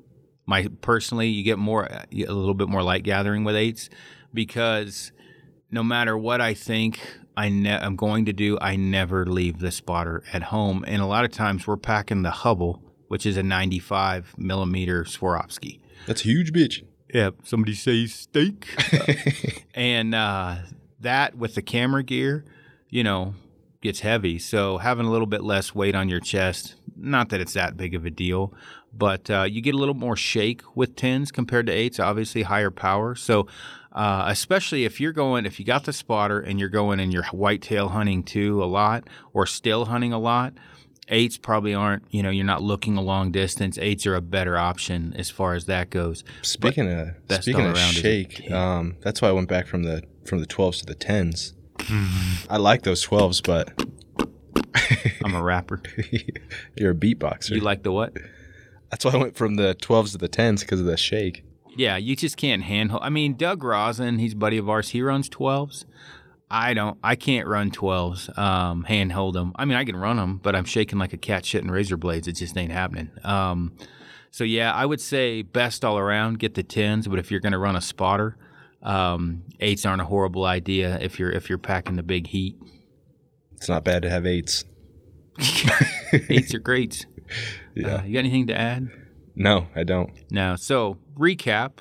my 0.48 0.68
personally, 0.82 1.28
you 1.28 1.44
get 1.44 1.60
more 1.60 1.86
a 1.86 2.08
little 2.12 2.56
bit 2.56 2.68
more 2.68 2.82
light 2.82 3.04
gathering 3.04 3.44
with 3.44 3.56
eights 3.56 3.90
because 4.34 5.12
no 5.70 5.84
matter 5.84 6.18
what 6.18 6.42
I 6.42 6.56
think 6.56 7.00
I 7.36 7.50
ne- 7.50 7.78
I'm 7.78 7.96
going 7.96 8.26
to 8.26 8.34
do, 8.34 8.58
I 8.60 8.76
never 8.76 9.26
leave 9.28 9.60
the 9.60 9.72
spotter 9.72 10.24
at 10.34 10.44
home. 10.44 10.84
And 10.88 11.02
a 11.02 11.06
lot 11.06 11.26
of 11.26 11.32
times 11.32 11.68
we're 11.68 11.78
packing 11.78 12.24
the 12.24 12.32
Hubble 12.32 12.82
which 13.08 13.26
is 13.26 13.38
a 13.38 13.44
95 13.44 14.36
millimeter 14.38 15.04
Swarovski. 15.04 15.80
That's 16.06 16.22
a 16.22 16.26
huge 16.26 16.52
bitch. 16.52 16.84
Yeah, 17.14 17.32
somebody 17.44 17.74
say 17.74 18.06
steak. 18.06 18.68
and 19.74 20.14
uh, 20.14 20.58
that 21.00 21.36
with 21.36 21.56
the 21.56 21.62
camera 21.62 22.04
gear, 22.04 22.46
you 22.90 23.04
know, 23.04 23.36
gets 23.82 24.02
heavy. 24.02 24.40
So 24.40 24.78
having 24.78 25.06
a 25.06 25.12
little 25.12 25.28
bit 25.28 25.44
less 25.44 25.74
weight 25.74 25.96
on 25.96 26.10
your 26.10 26.20
chest, 26.20 26.76
not 26.96 27.30
that 27.30 27.40
it's 27.40 27.54
that 27.54 27.78
big 27.78 27.96
of 27.96 28.06
a 28.06 28.10
deal, 28.10 28.54
but 28.98 29.30
uh, 29.30 29.44
you 29.44 29.62
get 29.62 29.76
a 29.76 29.78
little 29.78 29.96
more 29.96 30.16
shake 30.16 30.62
with 30.76 30.96
tens 30.96 31.32
compared 31.32 31.68
to 31.68 31.72
eights. 31.72 32.00
Obviously, 32.00 32.44
higher 32.44 32.72
power. 32.72 33.16
So 33.16 33.48
uh, 33.98 34.26
especially 34.28 34.86
if 34.86 35.02
you're 35.02 35.12
going, 35.12 35.48
if 35.48 35.60
you 35.60 35.66
got 35.66 35.86
the 35.86 35.92
spotter 35.92 36.40
and 36.40 36.60
you're 36.60 36.70
going 36.70 37.00
and 37.00 37.12
you're 37.12 37.24
whitetail 37.26 37.90
hunting 37.90 38.22
too 38.22 38.64
a 38.64 38.66
lot 38.66 39.08
or 39.34 39.48
still 39.48 39.86
hunting 39.86 40.14
a 40.14 40.20
lot. 40.20 40.54
Eights 41.10 41.38
probably 41.38 41.74
aren't, 41.74 42.04
you 42.12 42.22
know, 42.22 42.30
you're 42.30 42.46
not 42.46 42.62
looking 42.62 42.98
a 42.98 43.02
long 43.02 43.32
distance. 43.32 43.78
Eights 43.78 44.06
are 44.06 44.14
a 44.14 44.22
better 44.22 44.58
option 44.58 45.14
as 45.18 45.30
far 45.30 45.54
as 45.54 45.66
that 45.66 45.90
goes. 45.90 46.26
Speaking 46.42 46.92
of 46.92 47.16
speaking 47.42 47.66
of 47.66 47.78
shake, 47.78 48.52
um, 48.52 48.98
that's 49.00 49.22
why 49.22 49.30
I 49.30 49.32
went 49.32 49.48
back 49.48 49.68
from 49.68 49.84
the 49.84 50.04
from 50.26 50.42
the 50.42 50.46
twelves 50.46 50.80
to 50.80 50.86
the 50.86 50.96
tens. 50.96 51.54
I 52.50 52.58
like 52.58 52.84
those 52.84 53.02
twelves, 53.02 53.40
but 53.40 53.82
I'm 55.24 55.34
a 55.34 55.42
rapper. 55.42 55.82
You're 56.76 56.92
a 56.92 56.96
beatboxer. 56.96 57.52
You 57.52 57.62
like 57.62 57.84
the 57.84 57.94
what? 57.94 58.14
That's 58.90 59.04
why 59.06 59.12
I 59.12 59.18
went 59.18 59.36
from 59.36 59.56
the 59.56 59.76
12s 59.76 60.14
to 60.14 60.18
the 60.18 60.30
10s 60.30 60.62
because 60.62 60.80
of 60.80 60.86
the 60.86 60.98
shake. 60.98 61.44
Yeah, 61.76 61.98
you 61.98 62.16
just 62.16 62.38
can't 62.38 62.64
handle. 62.64 63.00
I 63.02 63.10
mean, 63.10 63.36
Doug 63.36 63.64
Rosin, 63.64 64.18
he's 64.20 64.34
a 64.34 64.38
buddy 64.38 64.58
of 64.58 64.70
ours. 64.70 64.90
He 64.90 65.02
runs 65.02 65.30
12s. 65.30 65.86
I 66.50 66.74
don't. 66.74 66.98
I 67.04 67.16
can't 67.16 67.48
run 67.48 67.72
12s. 67.72 68.36
Um, 68.38 68.84
handhold 68.86 69.36
them. 69.36 69.52
I 69.58 69.66
mean, 69.66 69.78
I 69.78 69.84
can 69.84 69.96
run 69.96 70.16
them, 70.16 70.40
but 70.42 70.56
I'm 70.56 70.66
shaking 70.66 70.98
like 70.98 71.14
a 71.14 71.18
cat 71.18 71.44
shitting 71.44 71.70
razor 71.70 71.98
blades. 71.98 72.28
It 72.28 72.34
just 72.34 72.58
ain't 72.58 72.72
happening. 72.72 73.12
Um, 73.24 73.74
so 74.32 74.44
yeah, 74.44 74.74
I 74.74 74.86
would 74.86 75.02
say 75.02 75.42
best 75.42 75.84
all 75.84 75.98
around. 75.98 76.40
Get 76.40 76.56
the 76.56 76.64
10s, 76.64 77.10
but 77.10 77.20
if 77.20 77.30
you're 77.30 77.42
going 77.42 77.52
to 77.52 77.58
run 77.58 77.76
a 77.76 77.82
spotter, 77.82 78.38
um, 78.82 79.44
eights 79.60 79.86
aren't 79.86 80.02
a 80.02 80.06
horrible 80.06 80.46
idea 80.46 80.98
if 81.02 81.20
you're 81.20 81.32
if 81.32 81.50
you're 81.50 81.58
packing 81.58 81.96
the 81.96 82.04
big 82.04 82.28
heat. 82.28 82.56
It's 83.56 83.68
not 83.68 83.84
bad 83.84 84.04
to 84.04 84.10
have 84.10 84.26
eights. 84.26 84.64
eights 86.30 86.54
are 86.54 86.60
great. 86.60 87.06
Yeah. 87.82 87.96
Uh, 87.96 88.04
you 88.04 88.14
got 88.14 88.20
anything 88.20 88.48
to 88.48 88.60
add? 88.60 88.90
No, 89.36 89.68
I 89.76 89.84
don't. 89.84 90.12
No. 90.32 90.56
So 90.56 90.98
recap: 91.18 91.80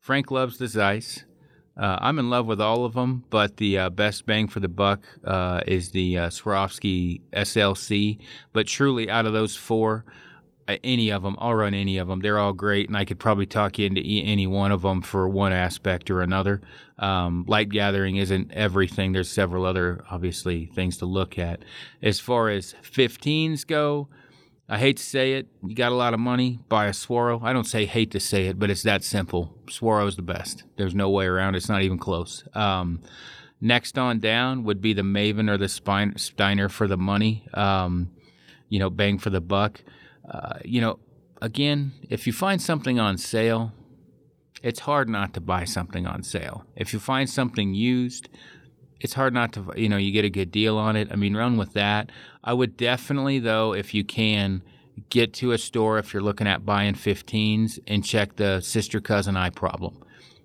Frank 0.00 0.30
loves 0.30 0.58
the 0.58 0.68
Zeiss. 0.68 1.24
Uh, 1.76 1.98
I'm 2.00 2.18
in 2.18 2.30
love 2.30 2.46
with 2.46 2.60
all 2.60 2.86
of 2.86 2.94
them, 2.94 3.24
but 3.28 3.58
the 3.58 3.78
uh, 3.78 3.90
best 3.90 4.24
bang 4.24 4.48
for 4.48 4.60
the 4.60 4.68
buck 4.68 5.02
uh, 5.24 5.60
is 5.66 5.90
the 5.90 6.16
uh, 6.16 6.28
Swarovski 6.30 7.20
SLC. 7.34 8.18
But 8.54 8.66
truly, 8.66 9.10
out 9.10 9.26
of 9.26 9.34
those 9.34 9.54
four, 9.56 10.06
uh, 10.68 10.76
any 10.82 11.10
of 11.10 11.22
them, 11.22 11.36
I'll 11.38 11.54
run 11.54 11.74
any 11.74 11.98
of 11.98 12.08
them. 12.08 12.20
They're 12.20 12.38
all 12.38 12.54
great, 12.54 12.88
and 12.88 12.96
I 12.96 13.04
could 13.04 13.18
probably 13.18 13.44
talk 13.44 13.78
you 13.78 13.86
into 13.86 14.00
any 14.00 14.46
one 14.46 14.72
of 14.72 14.80
them 14.80 15.02
for 15.02 15.28
one 15.28 15.52
aspect 15.52 16.10
or 16.10 16.22
another. 16.22 16.62
Um, 16.98 17.44
light 17.46 17.68
gathering 17.68 18.16
isn't 18.16 18.52
everything. 18.52 19.12
There's 19.12 19.30
several 19.30 19.66
other, 19.66 20.02
obviously, 20.10 20.66
things 20.74 20.96
to 20.98 21.06
look 21.06 21.38
at. 21.38 21.60
As 22.02 22.18
far 22.20 22.48
as 22.48 22.74
15s 22.82 23.66
go, 23.66 24.08
I 24.68 24.78
hate 24.78 24.96
to 24.96 25.02
say 25.02 25.34
it. 25.34 25.46
You 25.64 25.76
got 25.76 25.92
a 25.92 25.94
lot 25.94 26.12
of 26.12 26.18
money, 26.18 26.58
buy 26.68 26.86
a 26.86 26.90
Swaro. 26.90 27.40
I 27.42 27.52
don't 27.52 27.64
say 27.66 27.86
hate 27.86 28.10
to 28.12 28.20
say 28.20 28.46
it, 28.46 28.58
but 28.58 28.68
it's 28.68 28.82
that 28.82 29.04
simple. 29.04 29.56
Swaro's 29.66 30.16
the 30.16 30.22
best. 30.22 30.64
There's 30.76 30.94
no 30.94 31.08
way 31.08 31.26
around. 31.26 31.54
It's 31.54 31.68
not 31.68 31.82
even 31.82 31.98
close. 31.98 32.44
Um, 32.52 33.00
next 33.60 33.96
on 33.96 34.18
down 34.18 34.64
would 34.64 34.80
be 34.80 34.92
the 34.92 35.02
Maven 35.02 35.48
or 35.48 35.56
the 35.56 35.68
Spine, 35.68 36.16
Steiner 36.16 36.68
for 36.68 36.88
the 36.88 36.96
money. 36.96 37.46
Um, 37.54 38.10
you 38.68 38.80
know, 38.80 38.90
bang 38.90 39.18
for 39.18 39.30
the 39.30 39.40
buck. 39.40 39.82
Uh, 40.28 40.58
you 40.64 40.80
know, 40.80 40.98
again, 41.40 41.92
if 42.10 42.26
you 42.26 42.32
find 42.32 42.60
something 42.60 42.98
on 42.98 43.18
sale, 43.18 43.72
it's 44.62 44.80
hard 44.80 45.08
not 45.08 45.32
to 45.34 45.40
buy 45.40 45.64
something 45.64 46.06
on 46.06 46.24
sale. 46.24 46.64
If 46.74 46.92
you 46.92 46.98
find 46.98 47.30
something 47.30 47.74
used, 47.74 48.28
it's 49.00 49.14
hard 49.14 49.34
not 49.34 49.52
to 49.54 49.72
you 49.76 49.88
know 49.88 49.96
you 49.96 50.12
get 50.12 50.24
a 50.24 50.30
good 50.30 50.50
deal 50.50 50.78
on 50.78 50.96
it. 50.96 51.08
I 51.10 51.16
mean, 51.16 51.36
run 51.36 51.56
with 51.56 51.72
that. 51.74 52.10
I 52.42 52.52
would 52.52 52.76
definitely 52.76 53.38
though, 53.38 53.72
if 53.72 53.94
you 53.94 54.04
can, 54.04 54.62
get 55.10 55.34
to 55.34 55.52
a 55.52 55.58
store 55.58 55.98
if 55.98 56.12
you're 56.12 56.22
looking 56.22 56.46
at 56.46 56.64
buying 56.64 56.94
15s 56.94 57.78
and 57.86 58.04
check 58.04 58.36
the 58.36 58.60
sister 58.60 59.00
cousin 59.00 59.36
eye 59.36 59.50
problem. 59.50 60.02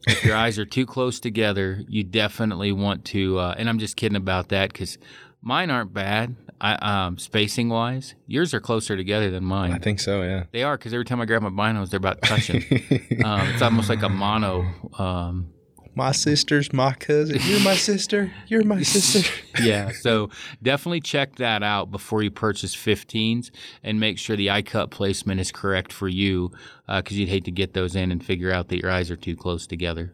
If 0.08 0.26
your 0.26 0.36
eyes 0.36 0.58
are 0.58 0.66
too 0.66 0.86
close 0.86 1.20
together, 1.20 1.84
you 1.88 2.04
definitely 2.04 2.72
want 2.72 3.06
to. 3.06 3.38
Uh, 3.38 3.56
and 3.58 3.70
I'm 3.70 3.78
just 3.78 3.96
kidding 3.96 4.16
about 4.16 4.50
that 4.50 4.74
because 4.74 4.98
mine 5.42 5.70
aren't 5.70 5.94
bad. 5.94 6.36
I, 6.60 6.74
um, 6.76 7.18
spacing 7.18 7.70
wise, 7.70 8.14
yours 8.28 8.54
are 8.54 8.60
closer 8.60 8.96
together 8.96 9.32
than 9.32 9.44
mine. 9.44 9.72
I 9.74 9.80
think 9.80 10.00
so. 10.00 10.22
Yeah, 10.22 10.44
they 10.52 10.64
are 10.64 10.78
because 10.78 10.94
every 10.94 11.06
time 11.06 11.20
I 11.22 11.26
grab 11.26 11.42
my 11.42 11.50
binos, 11.50 11.90
they're 11.90 11.98
about 11.98 12.22
touching. 12.22 12.62
um, 13.26 13.48
it's 13.50 13.62
almost 13.62 13.90
like 13.90 14.04
a 14.04 14.10
mono. 14.10 14.66
Um, 14.98 15.52
my 15.96 16.12
sister's 16.12 16.72
my 16.72 16.94
cousin. 16.94 17.40
You're 17.44 17.60
my 17.62 17.76
sister. 17.76 18.32
You're 18.48 18.64
my 18.64 18.82
sister. 18.82 19.30
yeah. 19.62 19.92
So 19.92 20.30
definitely 20.64 21.02
check 21.02 21.36
that 21.36 21.64
out 21.64 21.92
before 21.92 22.24
you 22.24 22.32
purchase 22.32 22.76
15s 22.76 23.52
and 23.84 24.00
make 24.00 24.18
sure 24.18 24.36
the 24.36 24.50
eye 24.50 24.62
cut 24.62 24.90
placement 24.90 25.42
is 25.42 25.52
correct 25.52 25.92
for 25.92 26.08
you 26.08 26.52
because 26.88 27.18
uh, 27.18 27.20
you'd 27.20 27.30
hate 27.30 27.46
to 27.46 27.52
get 27.52 27.74
those 27.74 27.96
in 27.96 28.12
and 28.12 28.24
figure 28.24 28.52
out 28.52 28.70
that 28.70 28.82
your 28.82 28.90
eyes 28.90 29.12
are 29.12 29.18
too 29.18 29.36
close 29.36 29.68
together. 29.68 30.14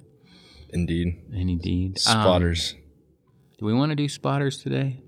Indeed. 0.69 1.21
Indeed. 1.31 1.99
Spotters. 1.99 2.73
Um, 2.75 2.83
do 3.59 3.65
we 3.65 3.73
want 3.73 3.91
to 3.91 3.95
do 3.95 4.09
spotters 4.09 4.61
today? 4.61 5.01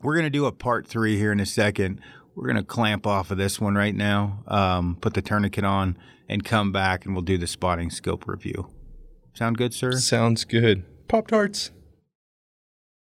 We're 0.00 0.14
going 0.14 0.24
to 0.24 0.30
do 0.30 0.46
a 0.46 0.52
part 0.52 0.86
three 0.86 1.18
here 1.18 1.32
in 1.32 1.40
a 1.40 1.46
second. 1.46 2.00
We're 2.34 2.46
going 2.46 2.56
to 2.56 2.64
clamp 2.64 3.06
off 3.06 3.30
of 3.30 3.38
this 3.38 3.60
one 3.60 3.74
right 3.74 3.94
now, 3.94 4.44
um, 4.46 4.96
put 5.00 5.14
the 5.14 5.22
tourniquet 5.22 5.64
on, 5.64 5.98
and 6.28 6.44
come 6.44 6.72
back 6.72 7.04
and 7.04 7.14
we'll 7.14 7.22
do 7.22 7.36
the 7.36 7.46
spotting 7.46 7.90
scope 7.90 8.26
review. 8.26 8.70
Sound 9.40 9.56
good, 9.56 9.72
sir? 9.72 9.92
Sounds 9.92 10.44
good. 10.44 10.82
Pop 11.08 11.28
Tarts. 11.28 11.70